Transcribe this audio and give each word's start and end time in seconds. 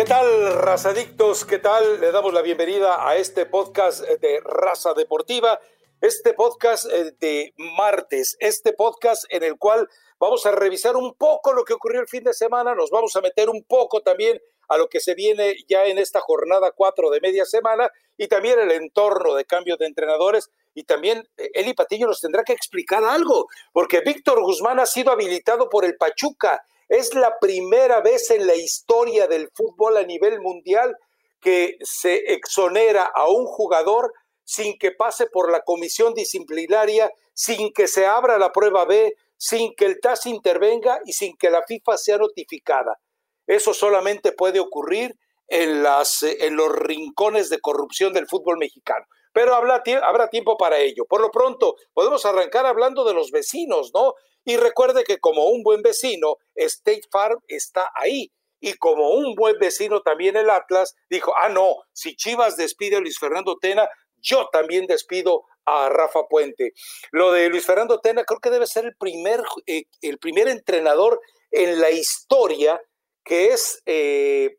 ¿Qué 0.00 0.06
tal, 0.06 0.54
razadictos? 0.54 1.44
¿Qué 1.44 1.58
tal? 1.58 2.00
Le 2.00 2.10
damos 2.10 2.32
la 2.32 2.40
bienvenida 2.40 3.06
a 3.06 3.16
este 3.16 3.44
podcast 3.44 4.00
de 4.00 4.40
Raza 4.42 4.94
Deportiva, 4.94 5.60
este 6.00 6.32
podcast 6.32 6.86
eh, 6.90 7.12
de 7.20 7.52
martes, 7.76 8.34
este 8.40 8.72
podcast 8.72 9.26
en 9.28 9.42
el 9.42 9.58
cual 9.58 9.86
vamos 10.18 10.46
a 10.46 10.52
revisar 10.52 10.96
un 10.96 11.12
poco 11.16 11.52
lo 11.52 11.64
que 11.64 11.74
ocurrió 11.74 12.00
el 12.00 12.08
fin 12.08 12.24
de 12.24 12.32
semana, 12.32 12.74
nos 12.74 12.88
vamos 12.88 13.14
a 13.14 13.20
meter 13.20 13.50
un 13.50 13.62
poco 13.64 14.00
también 14.00 14.40
a 14.68 14.78
lo 14.78 14.88
que 14.88 15.00
se 15.00 15.14
viene 15.14 15.54
ya 15.68 15.84
en 15.84 15.98
esta 15.98 16.20
jornada 16.20 16.72
4 16.74 17.10
de 17.10 17.20
media 17.20 17.44
semana 17.44 17.90
y 18.16 18.26
también 18.26 18.58
el 18.58 18.70
entorno 18.70 19.34
de 19.34 19.44
cambio 19.44 19.76
de 19.76 19.84
entrenadores. 19.84 20.48
Y 20.72 20.84
también 20.84 21.28
eh, 21.36 21.50
Eli 21.52 21.74
Patillo 21.74 22.06
nos 22.06 22.22
tendrá 22.22 22.42
que 22.42 22.54
explicar 22.54 23.04
algo, 23.04 23.48
porque 23.70 24.00
Víctor 24.00 24.40
Guzmán 24.40 24.80
ha 24.80 24.86
sido 24.86 25.12
habilitado 25.12 25.68
por 25.68 25.84
el 25.84 25.98
Pachuca. 25.98 26.64
Es 26.90 27.14
la 27.14 27.38
primera 27.38 28.00
vez 28.00 28.32
en 28.32 28.48
la 28.48 28.56
historia 28.56 29.28
del 29.28 29.48
fútbol 29.54 29.96
a 29.96 30.02
nivel 30.02 30.40
mundial 30.40 30.96
que 31.40 31.76
se 31.82 32.34
exonera 32.34 33.04
a 33.14 33.28
un 33.28 33.46
jugador 33.46 34.12
sin 34.42 34.76
que 34.76 34.90
pase 34.90 35.28
por 35.28 35.52
la 35.52 35.62
comisión 35.62 36.14
disciplinaria, 36.14 37.08
sin 37.32 37.72
que 37.72 37.86
se 37.86 38.06
abra 38.06 38.38
la 38.38 38.50
prueba 38.50 38.86
B, 38.86 39.14
sin 39.36 39.72
que 39.76 39.84
el 39.84 40.00
TAS 40.00 40.26
intervenga 40.26 40.98
y 41.04 41.12
sin 41.12 41.36
que 41.36 41.48
la 41.48 41.62
FIFA 41.62 41.96
sea 41.96 42.18
notificada. 42.18 42.98
Eso 43.46 43.72
solamente 43.72 44.32
puede 44.32 44.58
ocurrir 44.58 45.14
en, 45.46 45.84
los 45.84 46.72
rincones 46.72 47.50
de 47.50 47.60
corrupción 47.60 48.12
del 48.12 48.26
fútbol 48.26 48.58
mexicano. 48.58 49.06
Pero 49.32 49.54
habrá 49.54 49.80
tiempo 49.84 50.56
para 50.56 50.78
ello. 50.78 51.04
Por 51.08 51.20
lo 51.20 51.30
pronto, 51.30 51.76
podemos 51.94 52.26
arrancar 52.26 52.66
hablando 52.66 53.04
de 53.04 53.14
los 53.14 53.30
vecinos, 53.30 53.92
¿no? 53.94 54.14
Y 54.44 54.56
recuerde 54.56 55.04
que 55.04 55.18
como 55.18 55.46
un 55.46 55.62
buen 55.62 55.82
vecino, 55.82 56.36
State 56.54 57.02
Farm 57.10 57.40
está 57.48 57.90
ahí. 57.94 58.32
Y 58.60 58.74
como 58.74 59.10
un 59.10 59.34
buen 59.34 59.58
vecino 59.58 60.02
también 60.02 60.36
el 60.36 60.50
Atlas 60.50 60.94
dijo, 61.08 61.32
ah, 61.36 61.48
no, 61.48 61.76
si 61.92 62.14
Chivas 62.14 62.56
despide 62.56 62.96
a 62.96 63.00
Luis 63.00 63.18
Fernando 63.18 63.56
Tena, 63.58 63.88
yo 64.18 64.48
también 64.52 64.86
despido 64.86 65.44
a 65.64 65.88
Rafa 65.88 66.26
Puente. 66.28 66.72
Lo 67.10 67.32
de 67.32 67.48
Luis 67.48 67.64
Fernando 67.64 68.00
Tena 68.00 68.24
creo 68.24 68.40
que 68.40 68.50
debe 68.50 68.66
ser 68.66 68.84
el 68.84 68.96
primer, 68.96 69.42
eh, 69.66 69.84
el 70.02 70.18
primer 70.18 70.48
entrenador 70.48 71.20
en 71.50 71.80
la 71.80 71.90
historia 71.90 72.80
que 73.24 73.48
es 73.48 73.82
eh, 73.86 74.58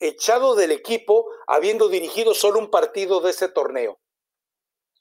echado 0.00 0.54
del 0.54 0.72
equipo 0.72 1.26
habiendo 1.46 1.88
dirigido 1.88 2.34
solo 2.34 2.58
un 2.58 2.70
partido 2.70 3.20
de 3.20 3.30
ese 3.30 3.48
torneo. 3.48 3.98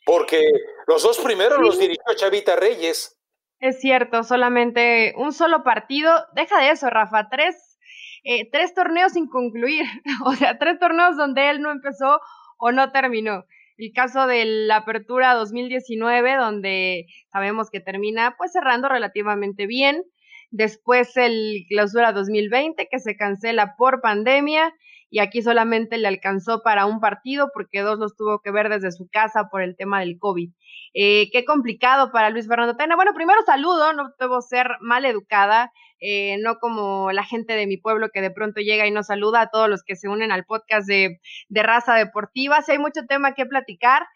Porque 0.05 0.41
los 0.87 1.03
dos 1.03 1.17
primeros 1.19 1.59
los 1.59 1.77
dirigió 1.77 2.15
Chavita 2.15 2.55
Reyes. 2.55 3.16
Es 3.59 3.79
cierto, 3.79 4.23
solamente 4.23 5.13
un 5.17 5.33
solo 5.33 5.63
partido. 5.63 6.11
Deja 6.33 6.59
de 6.59 6.71
eso, 6.71 6.89
Rafa. 6.89 7.29
Tres, 7.29 7.79
eh, 8.23 8.49
tres 8.51 8.73
torneos 8.73 9.13
sin 9.13 9.27
concluir. 9.27 9.85
o 10.25 10.33
sea, 10.33 10.57
tres 10.57 10.79
torneos 10.79 11.17
donde 11.17 11.49
él 11.49 11.61
no 11.61 11.71
empezó 11.71 12.21
o 12.57 12.71
no 12.71 12.91
terminó. 12.91 13.45
El 13.77 13.91
caso 13.93 14.25
de 14.27 14.45
la 14.45 14.77
apertura 14.77 15.33
2019, 15.35 16.35
donde 16.35 17.05
sabemos 17.31 17.69
que 17.69 17.79
termina 17.79 18.35
pues 18.37 18.51
cerrando 18.51 18.89
relativamente 18.89 19.67
bien 19.67 20.03
después 20.49 21.15
el 21.17 21.65
clausura 21.69 22.13
2020 22.13 22.87
que 22.89 22.99
se 22.99 23.15
cancela 23.15 23.75
por 23.75 24.01
pandemia 24.01 24.73
y 25.09 25.19
aquí 25.19 25.41
solamente 25.41 25.97
le 25.97 26.07
alcanzó 26.07 26.61
para 26.63 26.85
un 26.85 26.99
partido 26.99 27.49
porque 27.53 27.81
dos 27.81 27.99
los 27.99 28.15
tuvo 28.15 28.39
que 28.39 28.51
ver 28.51 28.69
desde 28.69 28.91
su 28.91 29.07
casa 29.09 29.49
por 29.49 29.61
el 29.61 29.75
tema 29.75 29.99
del 29.99 30.17
COVID. 30.19 30.49
Eh, 30.93 31.29
qué 31.31 31.45
complicado 31.45 32.11
para 32.11 32.29
Luis 32.29 32.47
Fernando 32.47 32.75
Tena. 32.75 32.95
Bueno, 32.95 33.13
primero 33.13 33.41
saludo, 33.45 33.93
no 33.93 34.13
debo 34.19 34.41
ser 34.41 34.67
mal 34.81 35.05
educada, 35.05 35.71
eh, 35.99 36.37
no 36.39 36.59
como 36.59 37.11
la 37.11 37.23
gente 37.23 37.53
de 37.53 37.67
mi 37.67 37.77
pueblo 37.77 38.09
que 38.13 38.21
de 38.21 38.31
pronto 38.31 38.61
llega 38.61 38.85
y 38.85 38.91
nos 38.91 39.07
saluda 39.07 39.41
a 39.41 39.49
todos 39.49 39.69
los 39.69 39.83
que 39.83 39.95
se 39.95 40.09
unen 40.09 40.31
al 40.31 40.45
podcast 40.45 40.87
de, 40.87 41.19
de 41.49 41.63
Raza 41.63 41.95
Deportiva. 41.95 42.61
Si 42.61 42.73
hay 42.73 42.79
mucho 42.79 43.05
tema 43.07 43.33
que 43.33 43.45
platicar, 43.45 44.07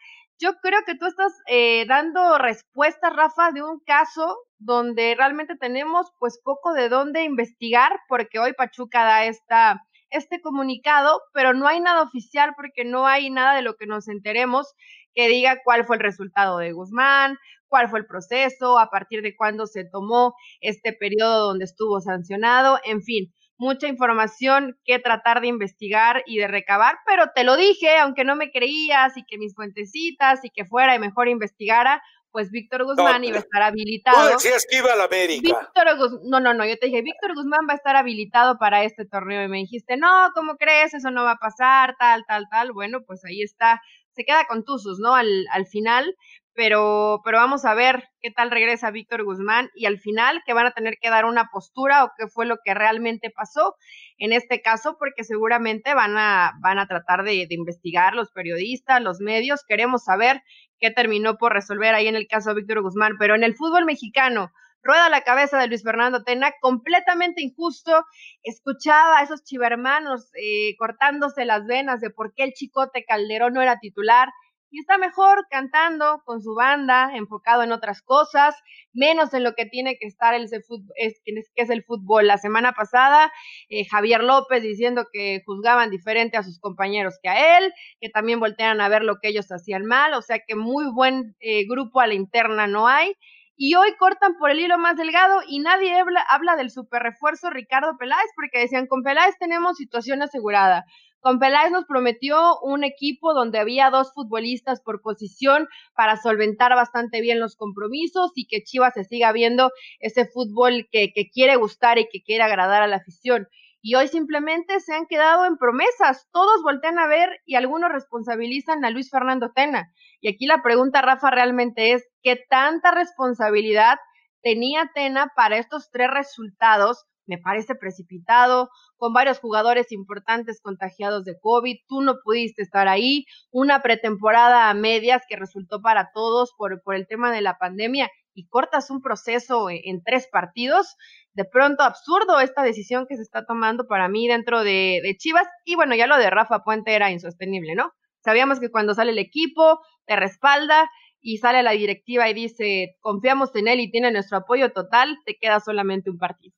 yo 0.42 0.56
creo 0.56 0.80
que 0.86 0.96
tú 0.96 1.06
estás 1.06 1.34
eh, 1.48 1.86
dando 1.88 2.40
respuesta, 2.40 3.12
Rafa, 3.12 3.52
de 3.52 3.62
un 3.62 3.80
caso 3.86 4.38
donde 4.58 5.14
realmente 5.16 5.56
tenemos 5.56 6.12
pues 6.20 6.40
poco 6.44 6.74
de 6.74 6.90
dónde 6.90 7.24
investigar, 7.24 8.00
porque 8.08 8.40
hoy 8.40 8.54
Pachuca 8.54 9.04
da 9.04 9.26
esta, 9.26 9.84
este 10.12 10.42
comunicado, 10.42 11.22
pero 11.34 11.54
no 11.54 11.68
hay 11.68 11.80
nada 11.80 12.04
oficial 12.04 12.54
porque 12.56 12.86
no 12.86 13.08
hay 13.08 13.30
nada 13.30 13.56
de 13.56 13.62
lo 13.62 13.76
que 13.76 13.88
nos 13.88 14.08
enteremos 14.08 14.74
que 15.14 15.28
diga 15.28 15.62
cuál 15.64 15.86
fue 15.86 15.98
el 15.98 16.04
resultado 16.04 16.58
de 16.60 16.72
Guzmán, 16.72 17.38
cuál 17.68 17.90
fue 17.90 18.00
el 18.00 18.06
proceso, 18.06 18.80
a 18.80 18.90
partir 18.90 19.22
de 19.22 19.36
cuándo 19.36 19.66
se 19.66 19.84
tomó 19.86 20.36
este 20.62 20.94
periodo 20.94 21.48
donde 21.48 21.66
estuvo 21.66 22.00
sancionado, 22.00 22.80
en 22.84 23.02
fin 23.02 23.34
mucha 23.62 23.88
información 23.88 24.76
que 24.86 24.98
tratar 24.98 25.40
de 25.40 25.46
investigar 25.46 26.24
y 26.26 26.40
de 26.40 26.48
recabar, 26.48 26.98
pero 27.06 27.26
te 27.36 27.44
lo 27.44 27.56
dije, 27.56 27.96
aunque 28.00 28.24
no 28.24 28.36
me 28.36 28.50
creías 28.50 29.16
y 29.18 29.24
que 29.24 29.38
mis 29.38 29.54
fuentecitas 29.54 30.44
y 30.44 30.50
que 30.50 30.66
fuera 30.66 30.96
y 30.96 31.00
mejor 31.00 31.28
investigara, 31.28 32.02
pues 32.32 32.52
Víctor 32.52 32.86
Guzmán 32.86 33.24
iba 33.24 33.38
a 33.38 33.42
estar 33.42 33.62
habilitado. 33.62 34.30
Tú 34.30 34.34
decías 34.36 34.66
que 34.70 34.78
iba 34.78 34.94
a 34.94 34.96
la 34.96 35.06
América. 35.06 35.42
Víctor 35.44 35.98
Guzmán, 35.98 36.22
no, 36.30 36.40
no, 36.40 36.54
no, 36.54 36.66
yo 36.66 36.78
te 36.78 36.88
dije, 36.88 37.02
Víctor 37.02 37.36
Guzmán 37.36 37.68
va 37.70 37.74
a 37.74 37.78
estar 37.78 37.96
habilitado 37.96 38.58
para 38.58 38.84
este 38.84 39.06
torneo 39.06 39.44
y 39.44 39.48
me 39.48 39.58
dijiste, 39.58 39.98
no, 39.98 40.32
¿cómo 40.34 40.56
crees? 40.56 40.94
Eso 40.94 41.12
no 41.12 41.24
va 41.24 41.32
a 41.32 41.38
pasar, 41.38 41.96
tal, 42.00 42.26
tal, 42.28 42.48
tal. 42.50 42.72
Bueno, 42.72 43.02
pues 43.06 43.24
ahí 43.26 43.42
está, 43.42 43.82
se 44.12 44.24
queda 44.24 44.46
con 44.46 44.64
Tuzos, 44.64 45.00
¿no? 45.00 45.16
Al, 45.16 45.46
al 45.52 45.66
final, 45.66 46.16
pero, 46.54 47.22
pero 47.24 47.38
vamos 47.38 47.66
a 47.66 47.74
ver 47.74 48.04
qué 48.20 48.32
tal 48.32 48.52
regresa 48.52 48.92
Víctor 48.92 49.24
Guzmán 49.24 49.70
y 49.74 49.86
al 49.86 50.00
final 50.00 50.42
que 50.46 50.54
van 50.54 50.66
a 50.66 50.72
tener 50.72 50.96
que 51.02 51.10
dar 51.10 51.26
una 51.26 51.50
postura 51.52 52.04
o 52.04 52.12
qué 52.18 52.28
fue 52.28 52.46
lo 52.46 52.58
que 52.64 52.74
realmente 52.74 53.30
pasó 53.30 53.76
en 54.18 54.34
este 54.34 54.62
caso, 54.62 54.98
porque 55.00 55.24
seguramente 55.24 55.94
van 55.94 56.18
a, 56.18 56.54
van 56.62 56.78
a 56.78 56.88
tratar 56.88 57.24
de, 57.24 57.48
investigar 57.50 58.14
los 58.14 58.32
periodistas, 58.32 59.02
los 59.02 59.20
medios, 59.20 59.62
queremos 59.68 60.04
saber 60.04 60.44
qué 60.80 60.92
terminó 60.92 61.38
por 61.38 61.54
resolver 61.54 61.96
ahí 61.96 62.08
en 62.08 62.16
el 62.16 62.28
caso 62.28 62.50
de 62.50 62.62
Víctor 62.62 62.82
Guzmán, 62.82 63.14
pero 63.18 63.36
en 63.36 63.44
el 63.44 63.56
fútbol 63.56 63.86
mexicano, 63.86 64.52
rueda 64.84 65.10
la 65.10 65.22
cabeza 65.22 65.60
de 65.60 65.68
Luis 65.68 65.84
Fernando 65.84 66.24
Tena, 66.24 66.52
completamente 66.60 67.42
injusto. 67.42 68.06
Escuchaba 68.44 69.20
a 69.20 69.24
esos 69.24 69.44
chivermanos 69.44 70.30
eh, 70.34 70.76
cortándose 70.78 71.46
las 71.46 71.66
venas 71.66 72.02
de 72.02 72.10
por 72.10 72.34
qué 72.34 72.44
el 72.44 72.54
chicote 72.54 73.06
Calderón 73.06 73.54
no 73.54 73.62
era 73.62 73.80
titular 73.80 74.30
y 74.72 74.80
está 74.80 74.98
mejor 74.98 75.46
cantando 75.50 76.24
con 76.26 76.42
su 76.42 76.56
banda, 76.56 77.12
enfocado 77.14 77.64
en 77.64 77.74
otras 77.74 78.02
cosas, 78.02 78.56
menos 78.94 79.34
en 79.34 79.44
lo 79.44 79.54
que 79.54 79.66
tiene 79.66 79.98
que 79.98 80.08
estar 80.08 80.34
el 80.34 81.84
fútbol. 81.84 82.28
La 82.28 82.38
semana 82.38 82.72
pasada, 82.72 83.32
eh, 83.70 83.86
Javier 83.86 84.24
López 84.24 84.64
diciendo 84.64 85.08
que 85.12 85.44
juzgaban 85.46 85.90
diferente 85.90 86.38
a 86.38 86.44
sus 86.44 86.58
compañeros 86.60 87.20
que 87.22 87.30
a 87.30 87.58
él, 87.58 87.74
que 88.00 88.10
también 88.10 88.40
voltean 88.40 88.80
a 88.80 88.90
ver 88.90 89.04
lo 89.04 89.20
que 89.20 89.28
ellos 89.28 89.52
hacían 89.52 89.86
mal, 89.86 90.14
o 90.14 90.22
sea 90.22 90.40
que 90.40 90.56
muy 90.56 90.86
buen 90.92 91.36
eh, 91.42 91.68
grupo 91.68 92.00
a 92.00 92.08
la 92.08 92.14
interna 92.14 92.66
no 92.68 92.88
hay. 92.88 93.16
Y 93.64 93.76
hoy 93.76 93.96
cortan 94.00 94.38
por 94.40 94.50
el 94.50 94.60
hilo 94.60 94.80
más 94.80 94.98
delgado 94.98 95.42
y 95.48 95.60
nadie 95.60 95.94
habla, 96.00 96.26
habla 96.30 96.56
del 96.56 96.72
super 96.72 97.04
refuerzo 97.04 97.52
Ricardo 97.52 97.96
Peláez, 98.00 98.32
porque 98.36 98.58
decían, 98.60 98.88
con 98.88 99.04
Peláez 99.04 99.36
tenemos 99.38 99.78
situación 99.78 100.24
asegurada. 100.24 100.86
Con 101.22 101.38
Peláez 101.38 101.72
nos 101.72 101.86
prometió 101.86 102.60
un 102.64 102.84
equipo 102.84 103.36
donde 103.36 103.60
había 103.60 103.92
dos 103.92 104.12
futbolistas 104.12 104.82
por 104.82 105.04
posición 105.04 105.68
para 105.94 106.18
solventar 106.18 106.74
bastante 106.74 107.22
bien 107.22 107.40
los 107.40 107.56
compromisos 107.56 108.32
y 108.34 108.48
que 108.48 108.64
Chivas 108.64 108.96
se 108.96 109.04
siga 109.04 109.32
viendo 109.32 109.70
ese 110.00 110.26
fútbol 110.26 110.88
que, 110.92 111.14
que 111.14 111.30
quiere 111.30 111.58
gustar 111.58 112.00
y 112.00 112.10
que 112.12 112.24
quiere 112.24 112.44
agradar 112.44 112.82
a 112.82 112.88
la 112.88 112.96
afición. 112.98 113.48
Y 113.84 113.94
hoy 113.96 114.08
simplemente 114.08 114.80
se 114.80 114.96
han 114.96 115.06
quedado 115.06 115.46
en 115.46 115.58
promesas. 115.58 116.28
Todos 116.32 116.64
voltean 116.64 116.98
a 116.98 117.08
ver 117.08 117.30
y 117.46 117.54
algunos 117.54 117.92
responsabilizan 117.92 118.84
a 118.84 118.90
Luis 118.90 119.12
Fernando 119.12 119.52
Tena. 119.54 119.94
Y 120.22 120.30
aquí 120.30 120.48
la 120.48 120.64
pregunta, 120.64 121.04
Rafa, 121.04 121.30
realmente 121.30 121.94
es, 121.94 122.08
¿qué 122.24 122.36
tanta 122.50 122.92
responsabilidad 122.92 124.00
tenía 124.42 124.90
Tena 124.96 125.32
para 125.36 125.58
estos 125.58 125.92
tres 125.92 126.10
resultados 126.10 127.06
me 127.26 127.38
parece 127.38 127.76
precipitado, 127.76 128.70
con 128.98 129.14
varios 129.14 129.40
jugadores 129.40 129.92
importantes 129.92 130.60
contagiados 130.62 131.24
de 131.24 131.38
COVID, 131.40 131.78
tú 131.88 132.02
no 132.02 132.16
pudiste 132.24 132.62
estar 132.62 132.88
ahí, 132.88 133.26
una 133.52 133.82
pretemporada 133.82 134.70
a 134.70 134.74
medias 134.74 135.24
que 135.28 135.36
resultó 135.36 135.82
para 135.82 136.12
todos 136.14 136.54
por, 136.58 136.82
el 136.96 137.08
tema 137.08 137.32
de 137.32 137.42
la 137.42 137.58
pandemia 137.58 138.10
y 138.34 138.48
cortas 138.48 138.90
un 138.90 139.02
proceso 139.02 139.70
en, 139.70 139.80
en, 139.84 140.04
tres 140.04 140.28
partidos, 140.32 140.96
de 141.34 141.46
pronto 141.46 141.84
absurdo 141.84 142.40
esta 142.40 142.64
decisión 142.64 143.06
que 143.08 143.16
se 143.16 143.22
está 143.22 143.46
tomando 143.46 143.88
para 143.88 144.08
mí 144.10 144.28
dentro 144.28 144.64
de, 144.64 145.00
de 145.04 145.16
Chivas 145.18 145.48
y 145.66 145.76
bueno, 145.76 145.96
ya 145.96 146.08
lo 146.08 146.18
de 146.18 146.30
Rafa 146.30 146.64
Puente 146.64 146.94
era 146.94 147.12
insostenible, 147.12 147.76
¿no? 147.76 147.92
Sabíamos 148.24 148.60
que 148.60 148.70
cuando 148.70 148.94
sale 148.94 149.12
el 149.12 149.18
equipo, 149.18 149.80
te 150.06 150.16
respalda 150.16 150.90
y 151.22 151.38
sale 151.38 151.64
la 151.64 151.72
directiva 151.72 152.30
y 152.30 152.34
dice, 152.34 152.96
confiamos 153.00 153.56
en 153.56 153.68
él 153.68 153.80
y 153.80 153.92
tiene 153.92 154.12
nuestro 154.12 154.38
apoyo 154.38 154.72
total, 154.72 155.18
te 155.26 155.38
queda 155.40 155.60
solamente 155.60 156.10
un 156.10 156.18
partido. 156.18 156.56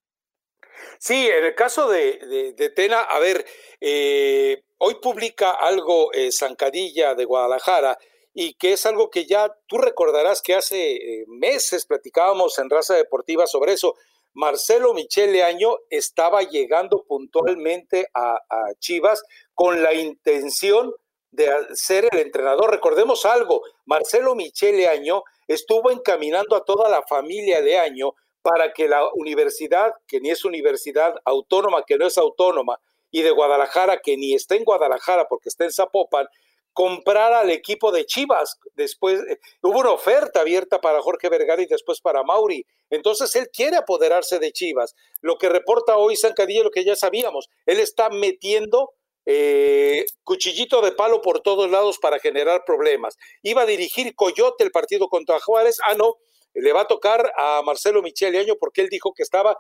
Sí, 1.00 1.28
en 1.28 1.46
el 1.46 1.56
caso 1.56 1.90
de, 1.90 2.54
de, 2.56 2.70
Tena, 2.70 3.02
a 3.02 3.20
ver, 3.20 3.46
eh, 3.82 4.64
hoy 4.78 4.96
publica 5.02 5.52
algo 5.52 6.12
eh, 6.14 6.32
Zancadilla 6.32 7.16
de 7.16 7.26
Guadalajara 7.26 7.98
y 8.34 8.56
que 8.56 8.74
es 8.74 8.86
algo 8.86 9.10
que 9.10 9.26
ya 9.26 9.54
tú 9.68 9.78
recordarás 9.78 10.42
que 10.42 10.56
hace 10.56 10.96
eh, 10.96 11.26
meses 11.28 11.86
platicábamos 11.86 12.58
en 12.60 12.70
Raza 12.70 12.96
Deportiva 12.96 13.48
sobre 13.48 13.74
eso. 13.74 13.96
Marcelo 14.34 14.94
Michele 14.94 15.44
Año 15.44 15.76
estaba 15.90 16.42
llegando 16.42 17.04
puntualmente 17.08 18.08
a, 18.14 18.36
a 18.50 18.74
Chivas 18.80 19.24
con 19.54 19.84
la 19.84 19.94
intención 19.94 20.92
de 21.30 21.50
ser 21.74 22.08
el 22.12 22.20
entrenador. 22.20 22.72
Recordemos 22.72 23.26
algo, 23.26 23.62
Marcelo 23.86 24.36
Michele 24.36 24.88
Año 24.88 25.24
estuvo 25.48 25.92
encaminando 25.92 26.56
a 26.56 26.64
toda 26.64 26.90
la 26.90 27.04
familia 27.04 27.62
de 27.62 27.78
Año 27.78 28.14
para 28.44 28.74
que 28.74 28.88
la 28.88 29.10
universidad, 29.14 29.94
que 30.08 30.20
ni 30.20 30.30
es 30.30 30.46
universidad 30.46 31.16
autónoma, 31.26 31.84
que 31.88 31.98
no 31.98 32.06
es 32.06 32.18
autónoma, 32.20 32.80
y 33.10 33.22
de 33.22 33.32
Guadalajara, 33.32 34.02
que 34.02 34.18
ni 34.18 34.36
está 34.36 34.56
en 34.56 34.64
Guadalajara 34.64 35.28
porque 35.28 35.50
está 35.50 35.64
en 35.64 35.72
Zapopan, 35.72 36.28
comprara 36.74 37.42
al 37.42 37.52
equipo 37.52 37.92
de 37.92 38.06
Chivas. 38.06 38.60
Después 38.74 39.22
eh, 39.30 39.40
hubo 39.62 39.80
una 39.80 39.92
oferta 39.92 40.42
abierta 40.42 40.82
para 40.82 41.02
Jorge 41.02 41.30
Vergara 41.30 41.62
y 41.62 41.68
después 41.68 42.02
para 42.02 42.24
Mauri. 42.24 42.66
Entonces 42.90 43.36
él 43.36 43.50
quiere 43.54 43.78
apoderarse 43.78 44.40
de 44.40 44.52
Chivas. 44.52 44.96
Lo 45.22 45.38
que 45.38 45.50
reporta 45.50 45.98
hoy 45.98 46.18
Zancadilla, 46.18 46.64
lo 46.64 46.72
que 46.72 46.84
ya 46.84 46.96
sabíamos, 46.96 47.50
él 47.68 47.80
está 47.80 48.10
metiendo 48.10 48.92
eh, 49.26 50.06
cuchillito 50.24 50.82
de 50.82 50.92
palo 50.92 51.22
por 51.22 51.42
todos 51.42 51.70
lados 51.70 52.00
para 52.00 52.20
generar 52.20 52.64
problemas. 52.66 53.16
Iba 53.44 53.62
a 53.62 53.68
dirigir 53.68 54.16
Coyote 54.16 54.64
el 54.64 54.72
partido 54.72 55.08
contra 55.08 55.40
Juárez. 55.40 55.78
Ah, 55.86 55.94
no, 55.94 56.16
le 56.54 56.74
va 56.74 56.82
a 56.82 56.88
tocar 56.88 57.32
a 57.36 57.62
Marcelo 57.64 58.02
Michele 58.02 58.40
Año 58.40 58.56
porque 58.60 58.82
él 58.82 58.90
dijo 58.90 59.14
que 59.14 59.24
estaba 59.24 59.58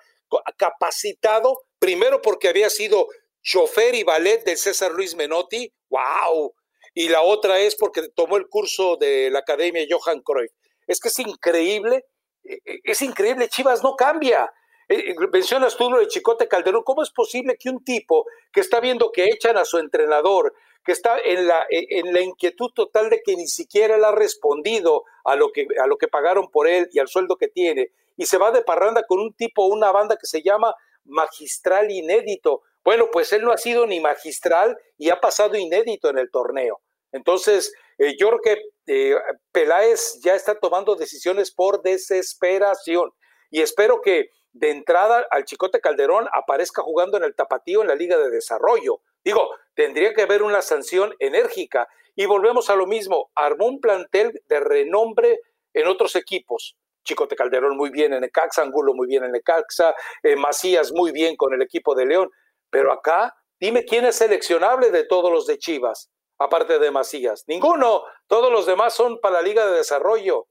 capacitado, 0.57 1.63
primero 1.79 2.21
porque 2.21 2.49
había 2.49 2.69
sido 2.69 3.07
chofer 3.41 3.95
y 3.95 4.03
ballet 4.03 4.43
del 4.43 4.57
César 4.57 4.91
Luis 4.91 5.15
Menotti. 5.15 5.71
¡Wow! 5.89 6.53
Y 6.93 7.09
la 7.09 7.21
otra 7.21 7.59
es 7.59 7.75
porque 7.75 8.09
tomó 8.15 8.37
el 8.37 8.47
curso 8.47 8.97
de 8.97 9.29
la 9.31 9.39
Academia 9.39 9.85
Johan 9.89 10.21
Cruyff. 10.21 10.51
Es 10.87 10.99
que 10.99 11.09
es 11.09 11.19
increíble, 11.19 12.05
e, 12.43 12.59
e, 12.65 12.79
es 12.83 13.01
increíble, 13.01 13.49
Chivas 13.49 13.83
no 13.83 13.95
cambia. 13.95 14.51
Eh, 14.89 15.15
mencionas 15.31 15.75
tú 15.75 15.89
lo 15.89 15.99
de 15.99 16.07
Chicote 16.07 16.47
Calderón, 16.47 16.83
¿cómo 16.83 17.03
es 17.03 17.11
posible 17.11 17.57
que 17.57 17.69
un 17.69 17.83
tipo 17.83 18.25
que 18.51 18.59
está 18.59 18.79
viendo 18.79 19.11
que 19.11 19.25
echan 19.25 19.57
a 19.57 19.65
su 19.65 19.79
entrenador, 19.79 20.53
que 20.83 20.91
está 20.91 21.17
en 21.19 21.47
la, 21.47 21.65
e, 21.69 21.99
en 21.99 22.13
la 22.13 22.21
inquietud 22.21 22.71
total 22.73 23.09
de 23.09 23.21
que 23.23 23.35
ni 23.35 23.47
siquiera 23.47 23.97
le 23.97 24.05
ha 24.05 24.11
respondido 24.11 25.03
a 25.23 25.35
lo, 25.35 25.51
que, 25.51 25.67
a 25.81 25.87
lo 25.87 25.97
que 25.97 26.07
pagaron 26.07 26.49
por 26.49 26.67
él 26.67 26.89
y 26.91 26.99
al 26.99 27.07
sueldo 27.07 27.37
que 27.37 27.47
tiene, 27.47 27.91
y 28.17 28.25
se 28.25 28.37
va 28.37 28.51
de 28.51 28.61
parranda 28.61 29.03
con 29.07 29.19
un 29.19 29.33
tipo, 29.33 29.65
una 29.65 29.91
banda 29.91 30.17
que 30.17 30.27
se 30.27 30.41
llama 30.41 30.75
Magistral 31.05 31.91
Inédito? 31.91 32.61
Bueno, 32.83 33.09
pues 33.11 33.31
él 33.31 33.43
no 33.43 33.51
ha 33.51 33.57
sido 33.57 33.87
ni 33.87 33.99
magistral 33.99 34.77
y 34.97 35.09
ha 35.09 35.21
pasado 35.21 35.57
inédito 35.57 36.09
en 36.09 36.17
el 36.17 36.29
torneo. 36.29 36.81
Entonces, 37.13 37.73
eh, 37.97 38.15
yo 38.19 38.29
creo 38.29 38.41
que 38.41 39.31
Peláez 39.51 40.19
ya 40.21 40.35
está 40.35 40.59
tomando 40.59 40.95
decisiones 40.95 41.51
por 41.51 41.81
desesperación 41.81 43.11
y 43.49 43.61
espero 43.61 44.01
que 44.01 44.31
de 44.51 44.71
entrada 44.71 45.25
al 45.31 45.45
Chicote 45.45 45.79
Calderón 45.79 46.27
aparezca 46.33 46.81
jugando 46.81 47.17
en 47.17 47.23
el 47.23 47.35
tapatío 47.35 47.81
en 47.81 47.87
la 47.87 47.95
Liga 47.95 48.17
de 48.17 48.29
Desarrollo. 48.29 49.01
Digo, 49.23 49.49
tendría 49.73 50.13
que 50.13 50.23
haber 50.23 50.43
una 50.43 50.61
sanción 50.61 51.13
enérgica. 51.19 51.87
Y 52.15 52.25
volvemos 52.25 52.69
a 52.69 52.75
lo 52.75 52.85
mismo, 52.85 53.31
armó 53.35 53.67
un 53.67 53.79
plantel 53.79 54.41
de 54.47 54.59
renombre 54.59 55.39
en 55.73 55.87
otros 55.87 56.15
equipos. 56.15 56.75
Chicote 57.03 57.35
Calderón 57.35 57.75
muy 57.75 57.89
bien 57.89 58.13
en 58.13 58.23
Ecaxa, 58.23 58.61
Angulo 58.61 58.93
muy 58.93 59.07
bien 59.07 59.23
en 59.23 59.35
Ecaxa, 59.35 59.93
eh, 60.21 60.35
Macías 60.35 60.91
muy 60.93 61.11
bien 61.11 61.35
con 61.35 61.53
el 61.53 61.61
equipo 61.61 61.95
de 61.95 62.05
León. 62.05 62.29
Pero 62.69 62.93
acá, 62.93 63.35
dime 63.59 63.83
quién 63.83 64.05
es 64.05 64.15
seleccionable 64.15 64.91
de 64.91 65.05
todos 65.05 65.31
los 65.31 65.45
de 65.47 65.57
Chivas, 65.57 66.11
aparte 66.37 66.79
de 66.79 66.91
Macías. 66.91 67.43
Ninguno. 67.47 68.03
Todos 68.27 68.51
los 68.51 68.65
demás 68.65 68.93
son 68.93 69.19
para 69.19 69.35
la 69.35 69.41
Liga 69.41 69.65
de 69.65 69.77
Desarrollo. 69.77 70.47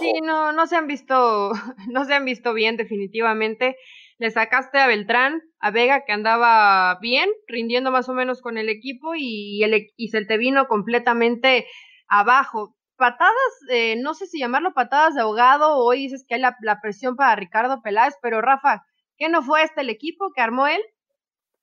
Sí, 0.00 0.12
no, 0.22 0.52
no 0.52 0.66
se 0.66 0.76
han 0.76 0.86
visto, 0.86 1.52
no 1.88 2.04
se 2.04 2.14
han 2.14 2.24
visto 2.24 2.52
bien 2.52 2.76
definitivamente. 2.76 3.76
Le 4.18 4.30
sacaste 4.30 4.78
a 4.78 4.86
Beltrán, 4.86 5.42
a 5.60 5.70
Vega 5.70 6.04
que 6.04 6.12
andaba 6.12 6.98
bien, 7.00 7.28
rindiendo 7.46 7.90
más 7.90 8.08
o 8.08 8.14
menos 8.14 8.42
con 8.42 8.58
el 8.58 8.68
equipo 8.68 9.14
y, 9.16 9.62
el, 9.62 9.74
e, 9.74 9.92
y 9.96 10.08
se 10.08 10.24
te 10.24 10.36
vino 10.36 10.66
completamente 10.66 11.66
abajo. 12.08 12.74
Patadas, 12.96 13.32
eh, 13.70 13.94
no 13.96 14.14
sé 14.14 14.26
si 14.26 14.40
llamarlo 14.40 14.74
patadas 14.74 15.14
de 15.14 15.20
ahogado, 15.20 15.76
hoy 15.76 16.02
dices 16.02 16.24
que 16.26 16.34
hay 16.34 16.40
la, 16.40 16.56
la 16.62 16.80
presión 16.80 17.14
para 17.14 17.36
Ricardo 17.36 17.80
Peláez, 17.80 18.14
pero 18.20 18.40
Rafa, 18.40 18.84
¿qué 19.16 19.28
no 19.28 19.42
fue 19.42 19.62
este 19.62 19.82
el 19.82 19.90
equipo 19.90 20.32
que 20.34 20.40
armó 20.40 20.66
él? 20.66 20.82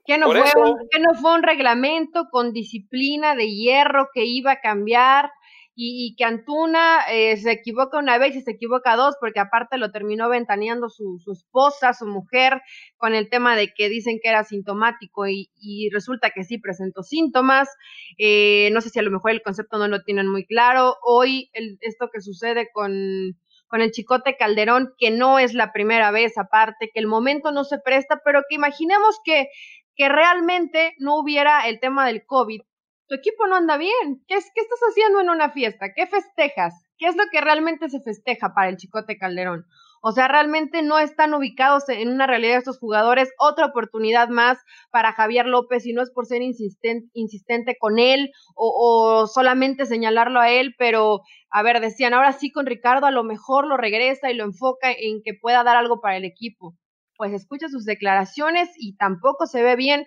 ¿Qué 0.06 0.18
no, 0.18 0.28
fue 0.28 0.44
¿Qué 0.92 1.00
no 1.00 1.19
fue 1.19 1.34
un 1.34 1.44
reglamento 1.44 2.28
con 2.31 2.54
disciplina 2.54 3.36
de 3.36 3.50
hierro 3.50 4.10
que 4.13 4.24
iba 4.24 4.54
a 4.54 4.62
cambiar? 4.62 5.31
Y, 5.75 6.16
que 6.18 6.24
Antuna 6.24 7.01
eh, 7.12 7.36
se 7.38 7.51
equivoca 7.51 7.98
una 7.98 8.18
vez 8.18 8.36
y 8.36 8.42
se 8.42 8.51
equivoca 8.51 8.95
dos, 8.95 9.16
porque 9.19 9.42
aparte 9.42 9.77
lo 9.77 9.92
terminó 9.92 10.30
ventaneando 10.30 10.88
su, 10.89 11.19
su 11.24 11.33
esposa, 11.33 11.94
su 11.94 12.06
mujer, 12.06 12.62
con 12.95 13.13
el 13.13 13.30
tema 13.30 13.57
de 13.57 13.74
que 13.74 13.89
dicen 13.89 14.19
que 14.24 14.30
era 14.30 14.45
sintomático 14.45 15.27
y, 15.27 15.50
y 15.60 15.89
resulta 15.92 16.30
que 16.30 16.45
sí 16.45 16.57
presentó 16.60 17.04
síntomas. 17.04 17.69
Eh, 18.18 18.69
no 18.72 18.80
sé 18.80 18.89
si 18.89 19.00
a 19.00 19.04
lo 19.04 19.12
mejor 19.12 19.31
el 19.31 19.42
concepto 19.42 19.77
no 19.77 19.89
lo 19.89 20.01
tienen 20.04 20.30
muy 20.30 20.45
claro. 20.45 20.95
Hoy 21.04 21.50
esto 21.81 22.10
que 22.12 22.21
sucede 22.21 22.69
con, 22.74 23.38
con 23.68 23.81
el 23.81 23.92
Chicote 23.92 24.38
Calderón, 24.38 24.94
que 24.98 25.12
no 25.12 25.39
es 25.39 25.54
la 25.54 25.74
primera 25.74 26.10
vez 26.12 26.38
aparte, 26.38 26.89
que 26.94 27.01
el 27.01 27.07
momento 27.07 27.51
no 27.51 27.66
se 27.66 27.80
presta, 27.80 28.21
pero 28.24 28.44
que 28.48 28.56
imaginemos 28.56 29.19
que, 29.25 29.50
que 29.95 30.07
realmente 30.07 30.94
no 31.00 31.19
hubiera 31.19 31.68
el 31.68 31.81
tema 31.81 32.07
del 32.07 32.25
COVID 32.25 32.62
tu 33.07 33.16
equipo 33.16 33.48
no 33.48 33.56
anda 33.56 33.78
bien. 33.78 34.24
¿Qué, 34.28 34.36
es, 34.36 34.52
¿Qué 34.54 34.62
estás 34.62 34.80
haciendo 34.90 35.22
en 35.22 35.30
una 35.30 35.50
fiesta? 35.50 35.94
¿Qué 35.94 36.07
festejas? 36.07 36.74
¿Qué 36.98 37.07
es 37.07 37.16
lo 37.16 37.24
que 37.31 37.42
realmente 37.42 37.90
se 37.90 38.02
festeja 38.02 38.54
para 38.54 38.69
el 38.69 38.78
Chicote 38.78 39.18
Calderón? 39.18 39.66
O 40.02 40.12
sea, 40.12 40.28
realmente 40.28 40.81
no 40.81 41.00
están 41.00 41.34
ubicados 41.34 41.90
en 41.90 42.10
una 42.10 42.28
realidad 42.28 42.57
estos 42.57 42.80
jugadores. 42.80 43.34
Otra 43.40 43.66
oportunidad 43.66 44.30
más 44.30 44.60
para 44.92 45.13
Javier 45.13 45.46
López 45.46 45.86
y 45.86 45.94
no 45.94 46.04
es 46.04 46.12
por 46.12 46.25
ser 46.25 46.42
insistente, 46.42 47.10
insistente 47.13 47.75
con 47.80 47.98
él 47.98 48.31
o, 48.56 49.24
o, 49.24 49.28
solamente 49.28 49.86
señalarlo 49.86 50.40
a 50.40 50.52
él, 50.52 50.75
pero 50.78 51.22
a 51.50 51.63
ver, 51.63 51.81
decían, 51.81 52.13
ahora 52.13 52.34
sí 52.34 52.52
con 52.52 52.66
Ricardo 52.66 53.07
a 53.07 53.12
lo 53.12 53.24
mejor 53.24 53.66
lo 53.68 53.78
regresa 53.78 54.31
y 54.31 54.36
lo 54.36 54.44
enfoca 54.44 54.92
en 54.92 55.22
que 55.24 55.34
pueda 55.34 55.63
dar 55.63 55.75
algo 55.75 56.02
para 56.02 56.18
el 56.18 56.25
equipo. 56.25 56.75
Pues 57.18 57.34
escucha 57.34 57.68
sus 57.68 57.86
declaraciones 57.86 58.69
y 58.78 58.96
tampoco 58.98 59.48
se 59.48 59.63
ve 59.63 59.75
bien 59.75 60.06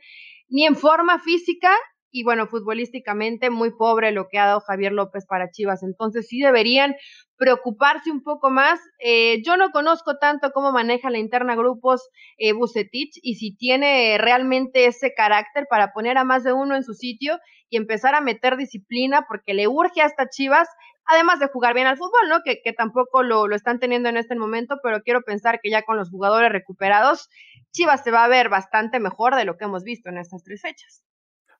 ni 0.49 0.65
en 0.65 0.77
forma 0.77 1.19
física 1.19 1.71
y 2.11 2.25
bueno, 2.25 2.47
futbolísticamente 2.47 3.51
muy 3.51 3.71
pobre 3.71 4.13
lo 4.13 4.29
que 4.29 4.39
ha 4.39 4.47
dado 4.47 4.61
Javier 4.61 4.93
López 4.93 5.27
para 5.27 5.51
Chivas. 5.51 5.83
Entonces 5.83 6.27
sí 6.29 6.41
deberían 6.41 6.95
preocuparse 7.37 8.11
un 8.11 8.23
poco 8.23 8.51
más. 8.51 8.81
Eh, 8.99 9.43
yo 9.45 9.57
no 9.57 9.71
conozco 9.71 10.19
tanto 10.19 10.51
cómo 10.53 10.73
maneja 10.73 11.11
la 11.11 11.19
interna 11.19 11.55
grupos 11.55 12.09
eh, 12.39 12.53
Bucetich 12.53 13.19
y 13.23 13.37
si 13.37 13.55
tiene 13.57 14.19
realmente 14.19 14.87
ese 14.87 15.15
carácter 15.15 15.67
para 15.69 15.93
poner 15.93 16.19
a 16.19 16.25
más 16.25 16.45
de 16.45 16.53
uno 16.53 16.77
en 16.77 16.85
su 16.85 16.95
sitio 16.95 17.39
y 17.71 17.77
empezar 17.77 18.15
a 18.15 18.21
meter 18.21 18.57
disciplina 18.57 19.27
porque 19.29 19.55
le 19.55 19.69
urge 19.69 20.01
a 20.01 20.07
estas 20.07 20.31
Chivas, 20.31 20.69
además 21.05 21.39
de 21.39 21.49
jugar 21.49 21.75
bien 21.75 21.87
al 21.87 21.99
fútbol, 21.99 22.29
¿no? 22.29 22.41
Que, 22.43 22.61
que 22.63 22.73
tampoco 22.73 23.23
lo, 23.23 23.47
lo 23.47 23.57
están 23.57 23.79
teniendo 23.79 24.09
en 24.09 24.17
este 24.17 24.35
momento, 24.37 24.77
pero 24.83 25.03
quiero 25.03 25.23
pensar 25.23 25.61
que 25.63 25.71
ya 25.71 25.83
con 25.83 25.97
los 25.97 26.11
jugadores 26.11 26.51
recuperados, 26.51 27.29
Chivas 27.73 28.03
se 28.03 28.11
va 28.11 28.25
a 28.25 28.29
ver 28.29 28.49
bastante 28.49 29.01
mejor 29.01 29.35
de 29.35 29.45
lo 29.45 29.57
que 29.57 29.67
hemos 29.67 29.85
visto 29.85 30.09
en 30.09 30.19
estas 30.19 30.43
tres 30.43 30.63
fechas. 30.63 31.03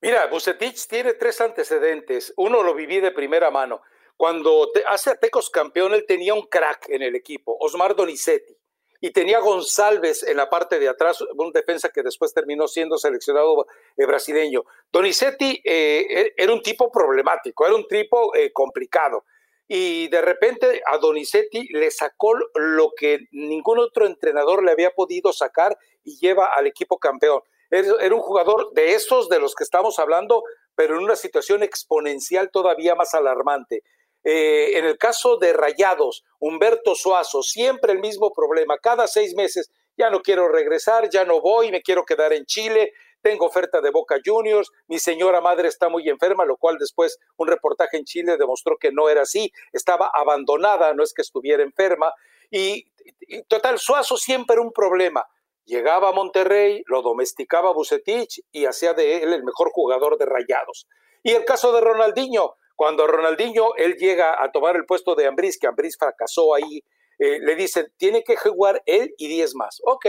Mira, 0.01 0.27
Bucetich 0.27 0.87
tiene 0.87 1.13
tres 1.13 1.41
antecedentes. 1.41 2.33
Uno 2.37 2.63
lo 2.63 2.73
viví 2.73 3.01
de 3.01 3.11
primera 3.11 3.51
mano. 3.51 3.81
Cuando 4.15 4.69
hace 4.87 5.11
a 5.11 5.15
Tecos 5.15 5.49
campeón, 5.49 5.93
él 5.93 6.05
tenía 6.07 6.33
un 6.33 6.43
crack 6.43 6.89
en 6.89 7.01
el 7.01 7.15
equipo, 7.15 7.55
Osmar 7.59 7.95
Donizetti, 7.95 8.55
y 9.01 9.11
tenía 9.11 9.39
González 9.39 10.23
en 10.23 10.37
la 10.37 10.49
parte 10.49 10.79
de 10.79 10.89
atrás, 10.89 11.21
un 11.21 11.51
defensa 11.51 11.89
que 11.89 12.03
después 12.03 12.33
terminó 12.33 12.67
siendo 12.67 12.97
seleccionado 12.97 13.65
eh, 13.95 14.05
brasileño. 14.05 14.63
Donizetti 14.91 15.61
eh, 15.63 16.05
e, 16.09 16.33
era 16.37 16.53
un 16.53 16.61
tipo 16.61 16.91
problemático, 16.91 17.65
era 17.65 17.75
un 17.75 17.87
tipo 17.87 18.35
eh, 18.35 18.51
complicado. 18.51 19.25
Y 19.67 20.07
de 20.07 20.21
repente 20.21 20.81
a 20.85 20.97
Donizetti 20.97 21.69
le 21.69 21.91
sacó 21.91 22.33
lo 22.55 22.91
que 22.95 23.19
ningún 23.31 23.79
otro 23.79 24.05
entrenador 24.05 24.63
le 24.63 24.71
había 24.71 24.91
podido 24.91 25.31
sacar 25.31 25.77
y 26.03 26.17
lleva 26.17 26.47
al 26.53 26.67
equipo 26.67 26.97
campeón 26.97 27.41
era 27.69 28.15
un 28.15 28.21
jugador 28.21 28.71
de 28.73 28.93
esos 28.93 29.29
de 29.29 29.39
los 29.39 29.55
que 29.55 29.63
estamos 29.63 29.99
hablando, 29.99 30.43
pero 30.75 30.95
en 30.95 31.03
una 31.03 31.15
situación 31.15 31.63
exponencial 31.63 32.49
todavía 32.51 32.95
más 32.95 33.13
alarmante. 33.13 33.83
Eh, 34.23 34.77
en 34.77 34.85
el 34.85 34.97
caso 34.97 35.37
de 35.37 35.53
Rayados, 35.53 36.23
Humberto 36.39 36.95
Suazo, 36.95 37.41
siempre 37.41 37.93
el 37.93 37.99
mismo 37.99 38.33
problema. 38.33 38.77
Cada 38.77 39.07
seis 39.07 39.33
meses, 39.35 39.69
ya 39.97 40.09
no 40.09 40.21
quiero 40.21 40.47
regresar, 40.49 41.09
ya 41.09 41.25
no 41.25 41.41
voy, 41.41 41.71
me 41.71 41.81
quiero 41.81 42.03
quedar 42.05 42.33
en 42.33 42.45
Chile, 42.45 42.93
tengo 43.21 43.45
oferta 43.45 43.81
de 43.81 43.91
Boca 43.91 44.17
Juniors, 44.23 44.69
mi 44.87 44.99
señora 44.99 45.41
madre 45.41 45.67
está 45.67 45.89
muy 45.89 46.07
enferma, 46.09 46.45
lo 46.45 46.57
cual 46.57 46.77
después 46.77 47.17
un 47.37 47.47
reportaje 47.47 47.97
en 47.97 48.05
Chile 48.05 48.37
demostró 48.37 48.77
que 48.77 48.91
no 48.91 49.09
era 49.09 49.23
así, 49.23 49.51
estaba 49.73 50.09
abandonada, 50.13 50.93
no 50.93 51.03
es 51.03 51.13
que 51.13 51.21
estuviera 51.21 51.63
enferma. 51.63 52.13
Y, 52.49 52.87
y 53.21 53.43
total, 53.43 53.79
Suazo 53.79 54.17
siempre 54.17 54.59
un 54.59 54.71
problema. 54.71 55.25
Llegaba 55.69 56.09
a 56.09 56.13
Monterrey, 56.13 56.81
lo 56.87 57.03
domesticaba 57.03 57.73
Bucetich 57.73 58.41
y 58.51 58.65
hacía 58.65 58.95
de 58.95 59.17
él 59.17 59.33
el 59.33 59.43
mejor 59.43 59.69
jugador 59.69 60.17
de 60.17 60.25
rayados. 60.25 60.87
Y 61.21 61.33
el 61.33 61.45
caso 61.45 61.71
de 61.71 61.79
Ronaldinho, 61.79 62.55
cuando 62.75 63.05
Ronaldinho 63.05 63.75
él 63.75 63.95
llega 63.97 64.43
a 64.43 64.51
tomar 64.51 64.75
el 64.75 64.87
puesto 64.87 65.13
de 65.13 65.27
Ambriz, 65.27 65.59
que 65.59 65.67
Ambriz 65.67 65.95
fracasó 65.95 66.55
ahí 66.55 66.83
eh, 67.19 67.37
le 67.41 67.55
dicen, 67.55 67.93
tiene 67.97 68.23
que 68.23 68.35
jugar 68.35 68.81
él 68.87 69.13
y 69.19 69.27
10 69.27 69.53
más. 69.55 69.79
Ok, 69.83 70.07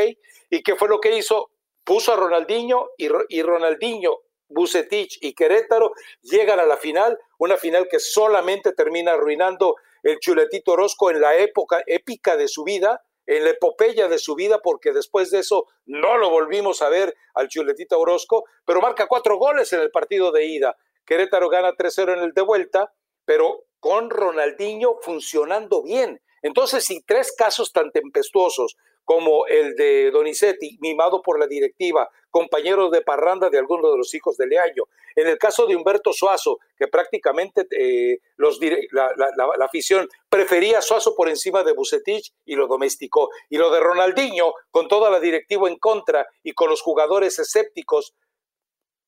¿y 0.48 0.62
qué 0.62 0.76
fue 0.76 0.88
lo 0.88 0.98
que 0.98 1.14
hizo? 1.14 1.50
Puso 1.84 2.14
a 2.14 2.16
Ronaldinho 2.16 2.88
y, 2.96 3.42
Ronaldinho, 3.42 4.20
Bucetich 4.48 5.18
y 5.20 5.34
Querétaro 5.34 5.92
llegan 6.22 6.58
a 6.58 6.64
la 6.64 6.78
final, 6.78 7.18
una 7.38 7.58
final 7.58 7.86
que 7.86 7.98
solamente 7.98 8.72
termina 8.72 9.12
arruinando 9.12 9.74
el 10.02 10.20
chuletito 10.20 10.72
Orozco 10.72 11.10
en 11.10 11.20
la 11.20 11.36
época 11.36 11.82
épica 11.86 12.36
de 12.36 12.48
su 12.48 12.64
vida, 12.64 13.02
en 13.30 13.44
la 13.44 13.50
epopeya 13.50 14.08
de 14.08 14.18
su 14.18 14.34
vida, 14.34 14.58
porque 14.60 14.92
después 14.92 15.30
de 15.30 15.38
eso 15.38 15.68
no 15.86 16.18
lo 16.18 16.30
volvimos 16.30 16.82
a 16.82 16.88
ver 16.88 17.14
al 17.34 17.46
chuletito 17.46 17.96
Orozco, 17.96 18.44
pero 18.66 18.80
marca 18.80 19.06
cuatro 19.06 19.38
goles 19.38 19.72
en 19.72 19.80
el 19.80 19.92
partido 19.92 20.32
de 20.32 20.46
ida. 20.46 20.76
Querétaro 21.06 21.48
gana 21.48 21.70
3-0 21.70 22.14
en 22.14 22.24
el 22.24 22.32
de 22.32 22.42
vuelta, 22.42 22.92
pero 23.24 23.66
con 23.78 24.10
Ronaldinho 24.10 24.96
funcionando 25.00 25.84
bien. 25.84 26.20
Entonces, 26.42 26.84
si 26.84 27.04
tres 27.04 27.32
casos 27.32 27.72
tan 27.72 27.92
tempestuosos 27.92 28.76
como 29.10 29.44
el 29.48 29.74
de 29.74 30.12
Donizetti, 30.12 30.78
mimado 30.80 31.20
por 31.20 31.36
la 31.36 31.48
directiva, 31.48 32.08
compañero 32.30 32.90
de 32.90 33.02
parranda 33.02 33.50
de 33.50 33.58
alguno 33.58 33.90
de 33.90 33.98
los 33.98 34.14
hijos 34.14 34.36
de 34.36 34.46
Leaño. 34.46 34.84
En 35.16 35.26
el 35.26 35.36
caso 35.36 35.66
de 35.66 35.74
Humberto 35.74 36.12
Suazo, 36.12 36.60
que 36.78 36.86
prácticamente 36.86 37.66
eh, 37.72 38.20
los, 38.36 38.60
la, 38.92 39.12
la, 39.16 39.64
afición 39.64 40.08
prefería 40.28 40.80
Suazo 40.80 41.16
por 41.16 41.28
encima 41.28 41.64
de 41.64 41.72
Bucetich 41.72 42.32
y 42.44 42.54
lo 42.54 42.68
domesticó. 42.68 43.30
Y 43.48 43.56
lo 43.56 43.72
de 43.72 43.80
Ronaldinho, 43.80 44.54
con 44.70 44.86
toda 44.86 45.10
la 45.10 45.18
directiva 45.18 45.68
en 45.68 45.78
contra 45.78 46.28
y 46.44 46.52
con 46.52 46.70
los 46.70 46.80
jugadores 46.80 47.36
escépticos, 47.40 48.14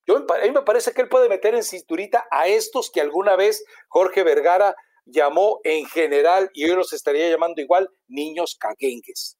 a 0.08 0.44
mí 0.44 0.50
me 0.50 0.62
parece 0.62 0.92
que 0.92 1.02
él 1.02 1.08
puede 1.08 1.28
meter 1.28 1.54
en 1.54 1.62
cinturita 1.62 2.26
a 2.28 2.48
estos 2.48 2.90
que 2.90 3.00
alguna 3.00 3.36
vez 3.36 3.64
Jorge 3.86 4.24
Vergara 4.24 4.74
llamó 5.04 5.60
en 5.62 5.86
general, 5.86 6.50
y 6.54 6.64
hoy 6.64 6.74
los 6.74 6.92
estaría 6.92 7.30
llamando 7.30 7.60
igual, 7.60 7.88
niños 8.08 8.56
caguengues. 8.58 9.38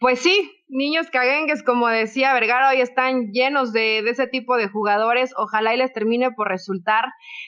Pues 0.00 0.20
sí, 0.20 0.52
niños 0.68 1.10
caguengues, 1.10 1.64
como 1.64 1.88
decía 1.88 2.32
Vergara, 2.32 2.70
hoy 2.70 2.80
están 2.80 3.32
llenos 3.32 3.72
de, 3.72 4.02
de, 4.04 4.10
ese 4.10 4.28
tipo 4.28 4.56
de 4.56 4.68
jugadores. 4.68 5.32
Ojalá 5.36 5.74
y 5.74 5.78
les 5.78 5.92
termine 5.92 6.30
por 6.30 6.46
resultar. 6.46 7.06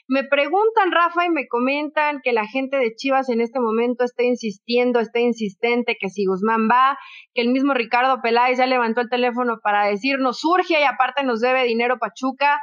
Me 0.08 0.24
preguntan, 0.24 0.90
Rafa, 0.90 1.26
y 1.26 1.30
me 1.30 1.46
comentan 1.46 2.20
que 2.24 2.32
la 2.32 2.48
gente 2.48 2.76
de 2.76 2.92
Chivas 2.96 3.28
en 3.28 3.40
este 3.40 3.60
momento 3.60 4.02
está 4.02 4.24
insistiendo, 4.24 4.98
está 4.98 5.20
insistente 5.20 5.96
que 6.00 6.08
si 6.08 6.24
Guzmán 6.26 6.68
va, 6.68 6.98
que 7.34 7.42
el 7.42 7.50
mismo 7.50 7.72
Ricardo 7.72 8.20
Peláez 8.20 8.58
ya 8.58 8.66
levantó 8.66 9.00
el 9.00 9.10
teléfono 9.10 9.60
para 9.62 9.86
decirnos 9.86 10.40
surge 10.40 10.80
y 10.80 10.82
aparte 10.82 11.22
nos 11.22 11.40
debe 11.40 11.62
dinero 11.62 11.98
Pachuca 12.00 12.60